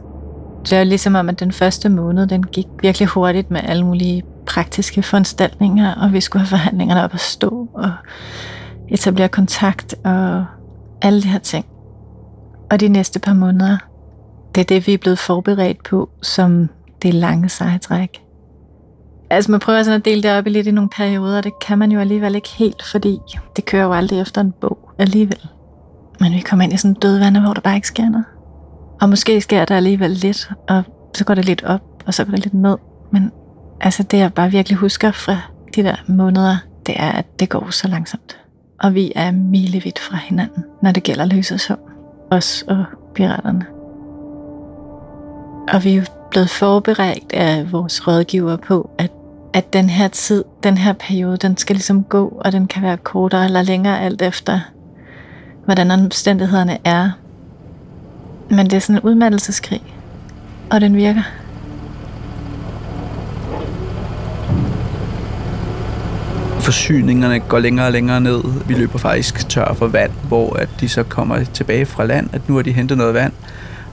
Det 0.72 0.80
er 0.80 0.84
ligesom 0.84 1.16
om, 1.16 1.30
at 1.30 1.40
den 1.40 1.52
første 1.52 1.90
måned, 1.90 2.28
den 2.28 2.44
gik 2.44 2.68
virkelig 2.82 3.08
hurtigt 3.08 3.52
med 3.52 3.62
alle 3.64 3.86
mulige 3.86 4.24
praktiske 4.46 5.04
foranstaltninger, 5.04 5.96
og 5.96 6.14
vi 6.14 6.22
skulle 6.22 6.40
have 6.40 6.50
forhandlingerne 6.50 7.04
op 7.04 7.14
at 7.14 7.20
stå, 7.20 7.68
og 7.74 7.92
etablere 8.90 9.28
kontakt, 9.28 9.96
og 10.04 10.46
alle 11.02 11.22
de 11.22 11.28
her 11.28 11.40
ting. 11.40 11.66
Og 12.70 12.80
de 12.80 12.88
næste 12.88 13.20
par 13.20 13.34
måneder, 13.34 13.78
det 14.56 14.62
er 14.62 14.66
det, 14.66 14.88
vi 14.88 14.94
er 14.94 14.98
blevet 14.98 15.20
forberedt 15.20 15.84
på, 15.84 16.10
som 16.22 16.70
det 17.02 17.14
lange 17.14 17.50
sejtræk. 17.50 18.22
Altså 19.30 19.52
man 19.52 19.60
prøver 19.60 19.84
sådan 19.84 20.00
at 20.00 20.06
dele 20.06 20.24
det 20.24 20.32
op 20.32 20.48
i 20.48 20.50
lidt 20.50 20.68
i 20.68 20.72
nogle 20.72 20.90
perioder, 20.90 21.42
det 21.42 21.60
kan 21.62 21.78
man 21.78 21.92
jo 21.92 22.00
alligevel 22.00 22.36
ikke 22.36 22.50
helt, 22.50 22.84
fordi 22.84 23.20
det 23.56 23.66
kører 23.66 23.84
jo 23.84 23.94
aldrig 23.94 24.20
efter 24.20 24.42
en 24.42 24.54
bog 24.62 24.90
alligevel. 25.00 25.50
Men 26.20 26.34
vi 26.34 26.40
kommer 26.40 26.64
ind 26.64 26.74
i 26.74 26.78
sådan 26.78 26.92
en 26.92 27.00
dødvande, 27.02 27.42
hvor 27.42 27.54
der 27.54 27.62
bare 27.62 27.76
ikke 27.76 27.88
sker 27.88 28.10
noget. 28.10 28.26
Og 29.02 29.10
måske 29.10 29.42
sker 29.42 29.66
der 29.66 29.76
alligevel 29.76 30.12
lidt, 30.12 30.52
og 30.70 30.84
så 31.16 31.26
går 31.26 31.34
det 31.34 31.46
lidt 31.46 31.64
op, 31.64 31.82
og 32.06 32.14
så 32.14 32.26
går 32.26 32.32
det 32.32 32.40
lidt 32.40 32.54
ned. 32.54 32.78
Men 33.12 33.32
altså 33.82 34.04
det, 34.04 34.18
jeg 34.18 34.34
bare 34.34 34.52
virkelig 34.52 34.78
husker 34.78 35.12
fra 35.12 35.38
de 35.76 35.84
der 35.84 35.96
måneder, 36.08 36.58
det 36.86 36.96
er, 36.98 37.12
at 37.12 37.40
det 37.40 37.50
går 37.50 37.70
så 37.70 37.88
langsomt. 37.88 38.38
Og 38.80 38.96
vi 38.96 39.12
er 39.16 39.32
milevidt 39.32 40.00
fra 40.00 40.18
hinanden, 40.18 40.64
når 40.84 40.92
det 40.92 41.04
gælder 41.04 41.26
løsesum. 41.26 41.78
Os 42.32 42.64
og 42.68 42.86
piraterne. 43.16 43.66
Og 45.74 45.84
vi 45.84 45.92
er 45.92 45.96
jo 45.96 46.04
blevet 46.32 46.50
forberedt 46.50 47.34
af 47.34 47.72
vores 47.72 48.08
rådgiver 48.08 48.58
på, 48.58 48.90
at, 48.98 49.12
at 49.54 49.74
den 49.74 49.90
her 49.90 50.08
tid, 50.08 50.44
den 50.64 50.78
her 50.78 50.94
periode, 50.94 51.38
den 51.38 51.58
skal 51.58 51.76
ligesom 51.76 52.04
gå, 52.04 52.28
og 52.46 52.52
den 52.52 52.68
kan 52.68 52.84
være 52.84 52.98
kortere 52.98 53.46
eller 53.46 53.62
længere, 53.62 54.02
alt 54.02 54.22
efter 54.22 54.60
hvordan 55.66 55.92
omstændighederne 55.92 56.78
er. 56.86 57.12
Men 58.52 58.66
det 58.66 58.74
er 58.74 58.80
sådan 58.80 58.96
en 58.96 59.02
udmattelseskrig, 59.02 59.82
og 60.72 60.82
den 60.82 60.96
virker. 60.96 61.22
Forsyningerne 66.60 67.40
går 67.40 67.60
længere 67.60 67.86
og 67.86 67.92
længere 67.92 68.22
ned. 68.22 68.42
Vi 68.68 68.74
løber 68.74 68.98
faktisk 68.98 69.50
tør 69.50 69.74
for 69.74 69.88
vand, 69.88 70.12
hvor 70.28 70.54
at 70.54 70.70
de 70.80 70.90
så 70.90 71.04
kommer 71.04 71.44
tilbage 71.44 71.86
fra 71.86 72.06
land, 72.06 72.30
at 72.34 72.50
nu 72.50 72.56
har 72.56 72.62
de 72.62 72.72
hentet 72.72 72.98
noget 72.98 73.14
vand, 73.14 73.34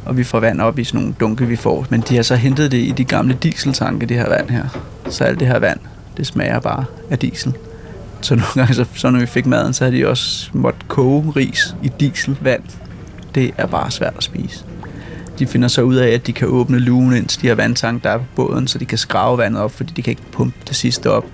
og 0.05 0.17
vi 0.17 0.25
får 0.25 0.41
vand 0.41 0.61
op 0.61 0.79
i 0.79 0.85
sådan 0.85 1.01
nogle 1.01 1.15
dunke, 1.21 1.47
vi 1.47 1.57
får. 1.57 1.87
Men 1.91 2.01
de 2.01 2.17
har 2.17 2.23
så 2.23 2.37
hentet 2.37 2.73
det 2.73 2.79
i 2.79 2.95
de 2.97 3.05
gamle 3.05 3.39
dieseltanke, 3.43 4.07
det 4.07 4.17
her 4.17 4.29
vand 4.29 4.51
her. 4.51 4.65
Så 5.11 5.25
alt 5.25 5.41
det 5.41 5.49
her 5.49 5.59
vand, 5.59 5.79
det 6.17 6.27
smager 6.27 6.61
bare 6.61 6.85
af 7.11 7.19
diesel. 7.19 7.55
Så 8.21 8.35
nogle 8.35 8.49
gange, 8.55 8.75
så, 8.75 8.85
så 8.95 9.11
når 9.11 9.21
vi 9.21 9.27
fik 9.27 9.47
maden, 9.47 9.73
så 9.73 9.85
havde 9.85 9.97
de 9.97 10.09
også 10.09 10.51
måtte 10.53 10.81
koge 10.89 11.33
ris 11.37 11.77
i 11.83 11.91
dieselvand. 12.01 12.63
Det 13.35 13.55
er 13.59 13.67
bare 13.67 13.91
svært 13.91 14.15
at 14.17 14.23
spise. 14.23 14.65
De 15.39 15.47
finder 15.47 15.69
så 15.69 15.83
ud 15.83 15.95
af, 15.95 16.09
at 16.09 16.27
de 16.27 16.33
kan 16.33 16.49
åbne 16.49 16.79
lugen 16.79 17.13
ind 17.13 17.27
til 17.27 17.43
de 17.43 17.47
her 17.47 17.55
vandtank, 17.55 18.05
der 18.05 18.11
er 18.11 18.19
på 18.19 18.25
båden, 18.37 18.69
så 18.69 18.79
de 18.79 18.85
kan 18.85 18.99
skrave 18.99 19.39
vandet 19.39 19.63
op, 19.63 19.73
fordi 19.73 19.93
de 19.97 20.03
kan 20.03 20.11
ikke 20.11 20.23
pumpe 20.33 20.57
det 20.69 20.77
sidste 20.77 21.11
op. 21.11 21.25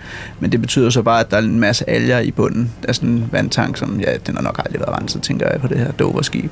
Men 0.41 0.53
det 0.53 0.61
betyder 0.61 0.91
så 0.91 1.03
bare, 1.03 1.21
at 1.21 1.31
der 1.31 1.37
er 1.37 1.43
en 1.43 1.61
masse 1.61 1.91
alger 1.91 2.19
i 2.19 2.31
bunden 2.31 2.73
af 2.89 2.95
sådan 2.95 3.11
en 3.11 3.29
vandtank, 3.33 3.77
som 3.77 4.01
ja, 4.01 4.17
den 4.27 4.35
har 4.35 4.43
nok 4.43 4.59
aldrig 4.65 4.81
været 4.81 5.01
renset, 5.01 5.23
tænker 5.23 5.49
jeg 5.51 5.61
på 5.61 5.67
det 5.67 5.79
her 5.79 5.93
Dover-skib. 5.93 6.51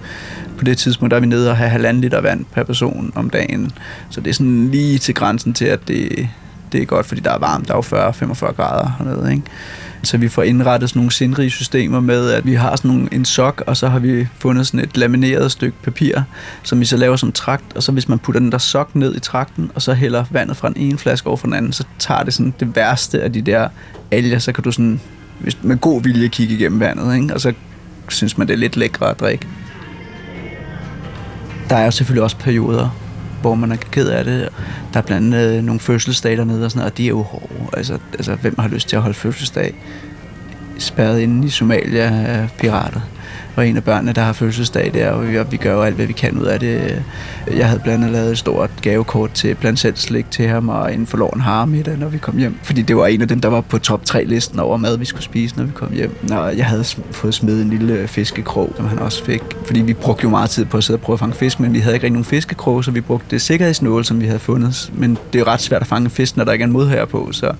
På 0.58 0.64
det 0.64 0.78
tidspunkt 0.78 1.10
der 1.10 1.16
er 1.16 1.20
vi 1.20 1.26
nede 1.26 1.50
og 1.50 1.56
have 1.56 1.70
halvanden 1.70 2.00
liter 2.00 2.20
vand 2.20 2.44
per 2.44 2.62
person 2.64 3.12
om 3.14 3.30
dagen. 3.30 3.72
Så 4.10 4.20
det 4.20 4.30
er 4.30 4.34
sådan 4.34 4.68
lige 4.68 4.98
til 4.98 5.14
grænsen 5.14 5.54
til, 5.54 5.64
at 5.64 5.88
det, 5.88 6.28
det 6.72 6.82
er 6.82 6.86
godt, 6.86 7.06
fordi 7.06 7.20
der 7.20 7.32
er 7.32 7.38
varmt. 7.38 7.68
Der 7.68 7.74
er 7.74 7.78
jo 7.92 8.10
40-45 8.32 8.52
grader 8.52 8.90
hernede, 8.98 9.30
ikke? 9.30 9.42
Så 10.02 10.18
vi 10.18 10.28
får 10.28 10.42
indrettet 10.42 10.90
sådan 10.90 11.00
nogle 11.00 11.12
sindrige 11.12 11.50
systemer 11.50 12.00
med, 12.00 12.30
at 12.30 12.46
vi 12.46 12.54
har 12.54 12.76
sådan 12.76 12.90
nogle, 12.90 13.08
en 13.12 13.24
sok, 13.24 13.62
og 13.66 13.76
så 13.76 13.88
har 13.88 13.98
vi 13.98 14.26
fundet 14.38 14.66
sådan 14.66 14.80
et 14.80 14.96
lamineret 14.96 15.52
stykke 15.52 15.76
papir, 15.82 16.22
som 16.62 16.80
vi 16.80 16.84
så 16.84 16.96
laver 16.96 17.16
som 17.16 17.32
trakt, 17.32 17.76
og 17.76 17.82
så 17.82 17.92
hvis 17.92 18.08
man 18.08 18.18
putter 18.18 18.40
den 18.40 18.52
der 18.52 18.58
sok 18.58 18.94
ned 18.94 19.14
i 19.14 19.20
trakten, 19.20 19.70
og 19.74 19.82
så 19.82 19.94
hælder 19.94 20.24
vandet 20.30 20.56
fra 20.56 20.68
den 20.68 20.76
ene 20.76 20.98
flaske 20.98 21.26
over 21.26 21.36
for 21.36 21.46
den 21.46 21.54
anden, 21.54 21.72
så 21.72 21.84
tager 21.98 22.22
det 22.22 22.34
sådan 22.34 22.54
det 22.60 22.76
værste 22.76 23.22
af 23.22 23.32
de 23.32 23.42
der 23.42 23.68
alger, 24.10 24.38
så 24.38 24.52
kan 24.52 24.64
du 24.64 24.72
sådan 24.72 25.00
hvis, 25.38 25.58
med 25.62 25.76
god 25.76 26.02
vilje 26.02 26.28
kigge 26.28 26.54
igennem 26.54 26.80
vandet, 26.80 27.14
ikke? 27.14 27.34
og 27.34 27.40
så 27.40 27.52
synes 28.08 28.38
man, 28.38 28.46
det 28.46 28.54
er 28.54 28.58
lidt 28.58 28.76
lækre 28.76 29.10
at 29.10 29.20
drikke. 29.20 29.46
Der 31.70 31.76
er 31.76 31.84
jo 31.84 31.90
selvfølgelig 31.90 32.22
også 32.22 32.36
perioder, 32.36 33.01
hvor 33.42 33.54
man 33.54 33.72
er 33.72 33.76
ked 33.76 34.08
af 34.08 34.24
det. 34.24 34.48
Der 34.92 34.98
er 35.00 35.04
blandt 35.04 35.34
andet 35.34 35.56
øh, 35.56 35.64
nogle 35.64 35.80
fødselsdage 35.80 36.36
dernede 36.36 36.64
og 36.64 36.70
sådan 36.70 36.78
noget, 36.78 36.92
og 36.92 36.98
de 36.98 37.04
er 37.04 37.08
jo 37.08 37.22
hårde. 37.22 37.76
Altså, 37.76 37.98
altså, 38.12 38.34
hvem 38.34 38.54
har 38.58 38.68
lyst 38.68 38.88
til 38.88 38.96
at 38.96 39.02
holde 39.02 39.14
fødselsdag? 39.14 39.74
Spærret 40.78 41.20
inde 41.20 41.46
i 41.46 41.50
Somalia 41.50 42.10
af 42.26 42.48
pirater 42.58 43.00
var 43.56 43.62
en 43.62 43.76
af 43.76 43.84
børnene, 43.84 44.12
der 44.12 44.22
har 44.22 44.32
fødselsdag 44.32 44.90
der, 44.94 45.10
og 45.10 45.28
vi, 45.28 45.38
vi 45.50 45.56
gør 45.56 45.72
jo 45.72 45.82
alt, 45.82 45.94
hvad 45.94 46.06
vi 46.06 46.12
kan 46.12 46.38
ud 46.38 46.44
af 46.44 46.60
det. 46.60 47.02
Jeg 47.56 47.66
havde 47.66 47.80
blandt 47.84 48.04
andet 48.04 48.12
lavet 48.12 48.32
et 48.32 48.38
stort 48.38 48.70
gavekort 48.82 49.32
til 49.32 49.54
blandt 49.54 49.78
selv 49.78 49.96
slik 49.96 50.30
til 50.30 50.48
ham, 50.48 50.68
og 50.68 50.94
en 50.94 51.06
forloren 51.06 51.40
harmiddag, 51.40 51.98
når 51.98 52.08
vi 52.08 52.18
kom 52.18 52.38
hjem. 52.38 52.58
Fordi 52.62 52.82
det 52.82 52.96
var 52.96 53.06
en 53.06 53.22
af 53.22 53.28
dem, 53.28 53.40
der 53.40 53.48
var 53.48 53.60
på 53.60 53.78
top 53.78 54.02
3-listen 54.10 54.58
over 54.58 54.76
mad, 54.76 54.98
vi 54.98 55.04
skulle 55.04 55.24
spise, 55.24 55.56
når 55.56 55.64
vi 55.64 55.72
kom 55.74 55.92
hjem. 55.92 56.16
Og 56.32 56.56
jeg 56.56 56.66
havde 56.66 56.84
fået 57.10 57.34
smidt 57.34 57.60
en 57.60 57.70
lille 57.70 57.92
øh, 57.92 58.08
fiskekrog, 58.08 58.72
som 58.76 58.86
han 58.86 58.98
også 58.98 59.24
fik. 59.24 59.42
Fordi 59.66 59.80
vi 59.80 59.92
brugte 59.92 60.22
jo 60.22 60.30
meget 60.30 60.50
tid 60.50 60.64
på 60.64 60.76
at 60.76 60.84
sidde 60.84 60.96
og 60.96 61.00
prøve 61.00 61.14
at 61.14 61.20
fange 61.20 61.34
fisk, 61.34 61.60
men 61.60 61.74
vi 61.74 61.78
havde 61.78 61.94
ikke 61.94 62.04
rigtig 62.04 62.12
nogen 62.12 62.24
fiskekrog, 62.24 62.84
så 62.84 62.90
vi 62.90 63.00
brugte 63.00 63.26
det 63.30 63.42
sikkerhedsnål, 63.42 64.04
som 64.04 64.20
vi 64.20 64.26
havde 64.26 64.38
fundet. 64.38 64.92
Men 64.94 65.10
det 65.10 65.34
er 65.34 65.38
jo 65.38 65.50
ret 65.50 65.60
svært 65.60 65.82
at 65.82 65.88
fange 65.88 66.10
fisk, 66.10 66.36
når 66.36 66.44
der 66.44 66.52
ikke 66.52 66.62
er 66.62 66.66
en 66.66 66.72
modherre 66.72 67.06
på. 67.06 67.28
Så, 67.32 67.52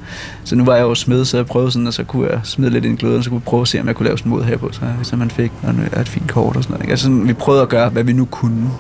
så 0.45 0.57
nu 0.57 0.65
var 0.65 0.77
jeg 0.77 0.83
jo 0.83 0.95
smed, 0.95 1.25
så 1.25 1.37
jeg 1.37 1.47
prøvede 1.47 1.71
sådan, 1.71 1.87
og 1.87 1.95
så 1.95 2.05
kunne 2.05 2.29
jeg 2.31 2.41
smide 2.45 2.71
lidt 2.71 2.85
ind 2.85 2.95
i 2.95 2.97
gløden, 2.97 3.23
så 3.23 3.31
kunne 3.31 3.39
jeg 3.39 3.45
prøve 3.45 3.61
at 3.61 3.69
se, 3.69 3.81
om 3.81 3.87
jeg 3.87 3.95
kunne 3.97 4.07
lave 4.07 4.19
sådan 4.19 4.33
en 4.33 4.39
modherre 4.39 4.59
på, 4.59 4.73
så, 4.73 4.81
så 5.03 5.17
man 5.17 5.31
fik 5.31 5.53
Øh, 5.83 5.89
er 5.93 6.01
et 6.01 6.09
fint 6.09 6.31
kort 6.31 6.57
og 6.57 6.63
sådan 6.63 6.73
noget. 6.73 6.85
Ikke? 6.85 6.91
Altså, 6.91 7.11
vi 7.11 7.33
prøvede 7.33 7.63
at 7.63 7.69
gøre, 7.69 7.89
hvad 7.89 8.05
vi 8.05 8.13
nu 8.13 8.25
kunne. 8.25 8.71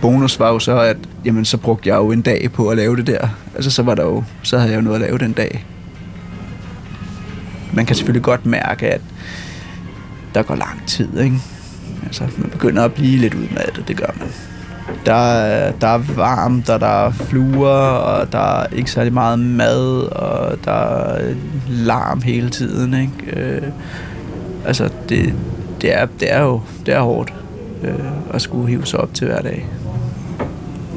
Bonus 0.00 0.40
var 0.40 0.48
jo 0.48 0.58
så, 0.58 0.80
at 0.80 0.96
jamen, 1.24 1.44
så 1.44 1.56
brugte 1.56 1.88
jeg 1.88 1.96
jo 1.96 2.12
en 2.12 2.22
dag 2.22 2.52
på 2.52 2.68
at 2.68 2.76
lave 2.76 2.96
det 2.96 3.06
der. 3.06 3.28
Altså, 3.54 3.70
så, 3.70 3.82
var 3.82 3.94
der 3.94 4.04
jo, 4.04 4.24
så 4.42 4.58
havde 4.58 4.70
jeg 4.70 4.76
jo 4.76 4.82
noget 4.82 4.96
at 4.96 5.00
lave 5.00 5.18
den 5.18 5.32
dag. 5.32 5.66
Man 7.72 7.86
kan 7.86 7.96
selvfølgelig 7.96 8.22
godt 8.22 8.46
mærke, 8.46 8.86
at 8.88 9.00
der 10.34 10.42
går 10.42 10.54
lang 10.54 10.86
tid, 10.86 11.18
ikke? 11.20 11.36
Altså, 12.04 12.24
man 12.36 12.50
begynder 12.50 12.84
at 12.84 12.92
blive 12.94 13.18
lidt 13.18 13.34
udmattet, 13.34 13.88
det 13.88 13.96
gør 13.96 14.10
man. 14.18 14.28
Der, 15.06 15.70
der 15.70 15.86
er 15.86 15.98
varmt, 16.16 16.70
og 16.70 16.80
der 16.80 17.06
er 17.06 17.10
fluer, 17.10 17.78
og 17.78 18.32
der 18.32 18.60
er 18.60 18.66
ikke 18.66 18.90
særlig 18.90 19.12
meget 19.12 19.38
mad, 19.38 20.12
og 20.12 20.56
der 20.64 20.72
er 20.72 21.34
larm 21.68 22.22
hele 22.22 22.50
tiden, 22.50 22.94
ikke? 22.94 23.40
Øh, 23.40 23.62
altså, 24.64 24.90
det, 25.08 25.34
det, 25.80 25.94
er, 25.94 26.06
det 26.20 26.32
er 26.32 26.42
jo 26.42 26.60
det 26.86 26.94
er 26.94 27.00
hårdt 27.00 27.34
øh, 27.82 28.34
at 28.34 28.42
skulle 28.42 28.68
hive 28.68 28.86
sig 28.86 29.00
op 29.00 29.14
til 29.14 29.26
hver 29.26 29.42
dag. 29.42 29.66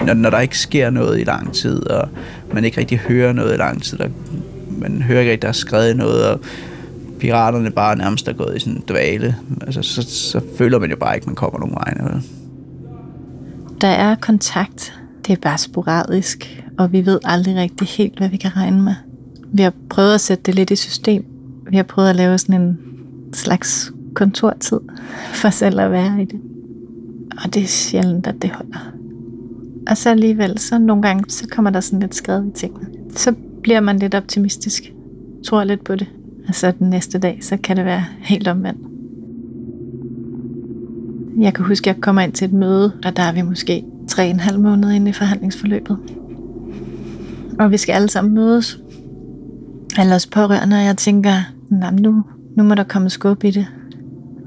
Når, 0.06 0.14
når 0.14 0.30
der 0.30 0.40
ikke 0.40 0.58
sker 0.58 0.90
noget 0.90 1.20
i 1.20 1.24
lang 1.24 1.54
tid, 1.54 1.90
og 1.90 2.10
man 2.54 2.66
ikke 2.66 2.80
rigtig 2.80 2.98
hører 2.98 3.34
noget 3.34 3.54
i 3.54 3.58
lang 3.58 3.84
tid, 3.84 4.00
og 4.00 4.10
man 4.70 5.02
hører 5.02 5.20
ikke 5.20 5.32
rigtig, 5.32 5.42
der 5.42 5.48
er 5.48 5.52
skrevet 5.52 5.98
noget, 5.98 6.26
og 6.26 6.40
piraterne 7.20 7.72
bare 7.72 7.96
nærmest 7.96 8.28
er 8.28 8.34
gået 8.34 8.56
i 8.56 8.60
sådan 8.60 8.74
en 8.74 8.84
dvale, 8.88 9.36
altså, 9.62 9.82
så, 9.82 10.02
så 10.02 10.42
føler 10.58 10.80
man 10.80 10.90
jo 10.90 10.96
bare 10.96 11.16
ikke, 11.16 11.24
at 11.24 11.28
man 11.28 11.36
kommer 11.36 11.60
nogen 11.60 11.76
vegne. 11.76 12.22
Der 13.82 13.88
er 13.88 14.16
kontakt, 14.16 14.94
det 15.28 15.34
er 15.34 15.38
bare 15.42 15.58
sporadisk, 15.58 16.64
og 16.78 16.92
vi 16.92 17.06
ved 17.06 17.20
aldrig 17.24 17.56
rigtig 17.56 17.88
helt, 17.88 18.18
hvad 18.18 18.30
vi 18.30 18.38
kan 18.38 18.56
regne 18.56 18.82
med. 18.82 18.96
Vi 19.54 19.62
har 19.62 19.74
prøvet 19.90 20.14
at 20.14 20.22
sætte 20.22 20.44
det 20.44 20.56
lidt 20.56 20.72
i 20.72 20.76
system. 20.76 21.26
Vi 21.70 21.76
har 21.76 21.84
prøvet 21.84 22.10
at 22.10 22.16
lave 22.16 22.38
sådan 22.38 22.62
en 22.62 22.78
slags 23.34 23.92
kontortid 24.14 24.80
for 25.34 25.50
selv 25.50 25.80
at 25.80 25.92
være 25.92 26.22
i 26.22 26.26
det. 26.26 26.40
Og 27.44 27.54
det 27.54 27.64
er 27.64 27.68
sjældent, 27.68 28.28
at 28.28 28.42
det 28.42 28.50
holder. 28.50 28.92
Og 29.90 29.98
så 29.98 30.10
alligevel, 30.10 30.58
så 30.60 30.80
nogle 30.80 31.04
gange, 31.04 31.24
så 31.28 31.48
kommer 31.52 31.72
der 31.72 31.80
sådan 31.80 32.00
lidt 32.00 32.16
skred 32.16 32.46
i 32.46 32.52
tingene. 32.52 32.88
Så 33.16 33.34
bliver 33.64 33.80
man 33.80 34.00
lidt 34.00 34.16
optimistisk. 34.16 34.94
Tror 35.46 35.64
lidt 35.64 35.84
på 35.84 35.96
det. 35.96 36.08
Og 36.48 36.56
så 36.56 36.72
den 36.80 36.90
næste 36.90 37.20
dag, 37.20 37.38
så 37.42 37.58
kan 37.58 37.78
det 37.78 37.86
være 37.86 38.06
helt 38.20 38.48
omvendt. 38.48 38.80
Jeg 41.40 41.54
kan 41.54 41.66
huske, 41.66 41.90
at 41.90 41.96
jeg 41.96 42.02
kommer 42.02 42.22
ind 42.22 42.34
til 42.34 42.46
et 42.46 42.54
møde, 42.54 42.92
og 43.06 43.18
der 43.18 43.24
er 43.24 43.34
vi 43.34 43.42
måske 43.42 43.84
tre 44.08 44.30
en 44.30 44.40
halv 44.40 44.60
måned 44.60 44.92
inde 44.92 45.10
i 45.10 45.14
forhandlingsforløbet. 45.14 45.98
Og 47.60 47.72
vi 47.72 47.78
skal 47.78 47.94
alle 47.94 48.10
sammen 48.10 48.34
mødes. 48.34 48.80
Alle 49.98 50.16
os 50.16 50.28
pårørende, 50.28 50.78
og 50.78 50.84
jeg 50.84 50.98
tænker, 50.98 51.32
nu, 52.00 52.24
nu 52.58 52.64
må 52.64 52.76
der 52.76 52.84
komme 52.84 53.10
skub 53.10 53.44
i 53.44 53.52
det. 53.52 53.68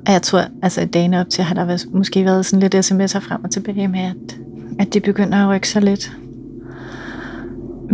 Og 0.06 0.12
jeg 0.12 0.22
tror, 0.22 0.42
altså 0.62 0.80
i 0.80 0.84
dagene 0.84 1.20
op 1.20 1.28
til, 1.30 1.44
har 1.44 1.54
der 1.54 1.64
været, 1.64 1.86
måske 1.92 2.24
været 2.24 2.46
sådan 2.46 2.60
lidt 2.60 2.74
sms'er 2.74 3.18
frem 3.18 3.44
og 3.44 3.50
tilbage 3.50 3.88
med, 3.88 4.00
at, 4.00 4.38
at 4.78 4.94
de 4.94 5.00
begynder 5.00 5.38
at 5.38 5.48
rykke 5.48 5.68
sig 5.68 5.82
lidt. 5.82 6.12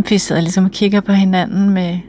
vi 0.09 0.17
sidder 0.17 0.41
ligesom 0.41 0.65
og 0.65 0.71
kigger 0.71 1.01
på 1.01 1.11
hinanden 1.11 1.69
med 1.69 1.99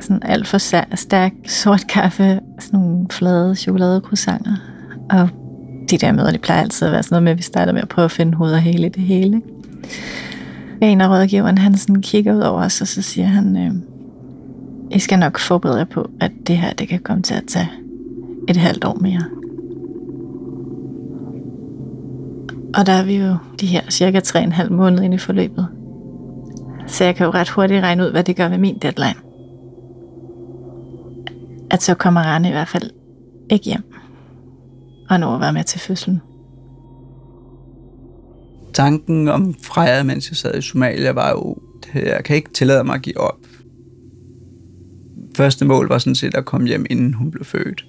sådan 0.00 0.22
alt 0.22 0.46
for 0.46 0.58
stærk 0.96 1.32
sort 1.46 1.86
kaffe, 1.88 2.40
sådan 2.58 2.80
nogle 2.80 3.06
flade 3.10 3.54
chokoladecroissanter. 3.54 4.56
Og 5.10 5.28
de 5.90 5.98
der 5.98 6.12
møder, 6.12 6.30
de 6.30 6.38
plejer 6.38 6.62
altid 6.62 6.86
at 6.86 6.92
være 6.92 7.02
sådan 7.02 7.14
noget 7.14 7.22
med, 7.22 7.32
at 7.32 7.38
vi 7.38 7.42
starter 7.42 7.72
med 7.72 7.82
at 7.82 7.88
prøve 7.88 8.04
at 8.04 8.10
finde 8.10 8.34
hoved 8.34 8.52
og 8.52 8.60
hele 8.60 8.86
i 8.86 8.90
det 8.90 9.02
hele. 9.02 9.42
En 10.80 11.00
af 11.00 11.08
rådgiveren, 11.08 11.58
han 11.58 11.76
sådan 11.76 12.02
kigger 12.02 12.34
ud 12.34 12.40
over 12.40 12.64
os, 12.64 12.80
og 12.80 12.86
så 12.86 13.02
siger 13.02 13.26
han, 13.26 13.56
øh, 13.56 13.72
I 14.90 14.98
skal 14.98 15.18
nok 15.18 15.38
forberede 15.38 15.78
jer 15.78 15.84
på, 15.84 16.10
at 16.20 16.32
det 16.46 16.56
her, 16.56 16.72
det 16.72 16.88
kan 16.88 16.98
komme 16.98 17.22
til 17.22 17.34
at 17.34 17.44
tage 17.46 17.68
et 18.48 18.56
halvt 18.56 18.84
år 18.84 18.98
mere. 19.00 19.22
Og 22.74 22.86
der 22.86 22.92
er 22.92 23.04
vi 23.04 23.16
jo 23.16 23.36
de 23.60 23.66
her 23.66 23.90
cirka 23.90 24.20
3,5 24.20 24.72
måneder 24.72 25.02
inde 25.02 25.14
i 25.14 25.18
forløbet. 25.18 25.68
Så 26.86 27.04
jeg 27.04 27.16
kan 27.16 27.26
jo 27.26 27.32
ret 27.32 27.48
hurtigt 27.48 27.82
regne 27.82 28.04
ud, 28.04 28.10
hvad 28.10 28.24
det 28.24 28.36
gør 28.36 28.48
ved 28.48 28.58
min 28.58 28.78
deadline. 28.78 29.14
At 31.70 31.82
så 31.82 31.94
kommer 31.94 32.20
Rane 32.20 32.48
i 32.48 32.52
hvert 32.52 32.68
fald 32.68 32.90
ikke 33.50 33.64
hjem 33.64 33.94
og 35.08 35.20
når 35.20 35.34
at 35.34 35.40
være 35.40 35.52
med 35.52 35.64
til 35.64 35.80
fødslen. 35.80 36.20
Tanken 38.74 39.28
om 39.28 39.54
Freja, 39.62 40.02
mens 40.02 40.30
jeg 40.30 40.36
sad 40.36 40.58
i 40.58 40.60
Somalia, 40.60 41.12
var 41.12 41.30
jo, 41.30 41.56
jeg 41.94 42.24
kan 42.24 42.36
ikke 42.36 42.50
tillade 42.50 42.84
mig 42.84 42.94
at 42.94 43.02
give 43.02 43.20
op. 43.20 43.38
Første 45.36 45.64
mål 45.64 45.88
var 45.88 45.98
sådan 45.98 46.14
set 46.14 46.34
at 46.34 46.44
komme 46.44 46.66
hjem, 46.66 46.86
inden 46.90 47.14
hun 47.14 47.30
blev 47.30 47.44
født. 47.44 47.86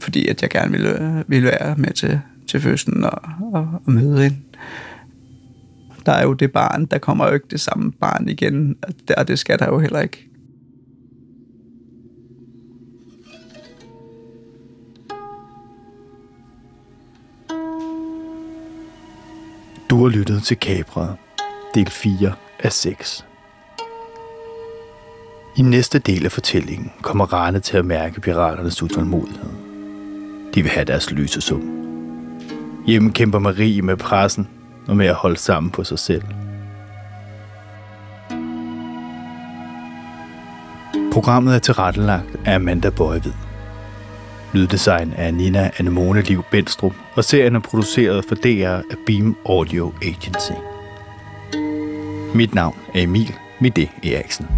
Fordi 0.00 0.28
at 0.28 0.42
jeg 0.42 0.50
gerne 0.50 0.70
ville, 0.70 1.24
ville 1.28 1.46
være 1.48 1.74
med 1.76 1.90
til, 1.92 2.20
til 2.48 2.60
fødslen 2.60 3.04
og, 3.04 3.22
og, 3.52 3.68
og 3.86 3.92
møde 3.92 4.22
hende. 4.22 4.36
Der 6.06 6.12
er 6.12 6.22
jo 6.22 6.32
det 6.32 6.52
barn, 6.52 6.86
der 6.86 6.98
kommer 6.98 7.26
jo 7.28 7.34
ikke 7.34 7.46
det 7.50 7.60
samme 7.60 7.92
barn 7.92 8.28
igen, 8.28 8.76
og 9.16 9.28
det 9.28 9.38
skal 9.38 9.58
der 9.58 9.66
jo 9.66 9.78
heller 9.78 10.00
ikke. 10.00 10.28
Du 19.90 20.02
har 20.02 20.08
lyttet 20.08 20.42
til 20.42 20.56
Kabret, 20.56 21.16
del 21.74 21.90
4 21.90 22.32
af 22.60 22.72
6. 22.72 23.26
I 25.56 25.62
næste 25.62 25.98
del 25.98 26.24
af 26.24 26.32
fortællingen 26.32 26.92
kommer 27.02 27.32
Rane 27.32 27.60
til 27.60 27.76
at 27.76 27.84
mærke 27.84 28.20
piraternes 28.20 28.82
utålmodighed. 28.82 29.67
De 30.54 30.62
vil 30.62 30.70
have 30.70 30.84
deres 30.84 31.10
løsesum. 31.10 31.62
Hjemme 32.86 33.12
kæmper 33.12 33.38
Marie 33.38 33.82
med 33.82 33.96
pressen 33.96 34.48
og 34.86 34.96
med 34.96 35.06
at 35.06 35.14
holde 35.14 35.36
sammen 35.36 35.70
på 35.70 35.84
sig 35.84 35.98
selv. 35.98 36.22
Programmet 41.12 41.54
er 41.54 41.58
tilrettelagt 41.58 42.36
af 42.44 42.54
Amanda 42.54 42.90
Bøjvid. 42.90 43.32
Lyddesign 44.52 45.12
af 45.12 45.34
Nina 45.34 45.70
Anemone 45.78 46.22
Liv 46.22 46.44
Benstrup, 46.50 46.92
og 47.14 47.24
serien 47.24 47.56
er 47.56 47.60
produceret 47.60 48.24
for 48.24 48.34
DR 48.34 48.68
af 48.90 48.96
Beam 49.06 49.36
Audio 49.46 49.92
Agency. 50.02 50.52
Mit 52.34 52.54
navn 52.54 52.76
er 52.94 53.02
Emil 53.02 53.34
Mide 53.60 53.88
Eriksen. 54.04 54.57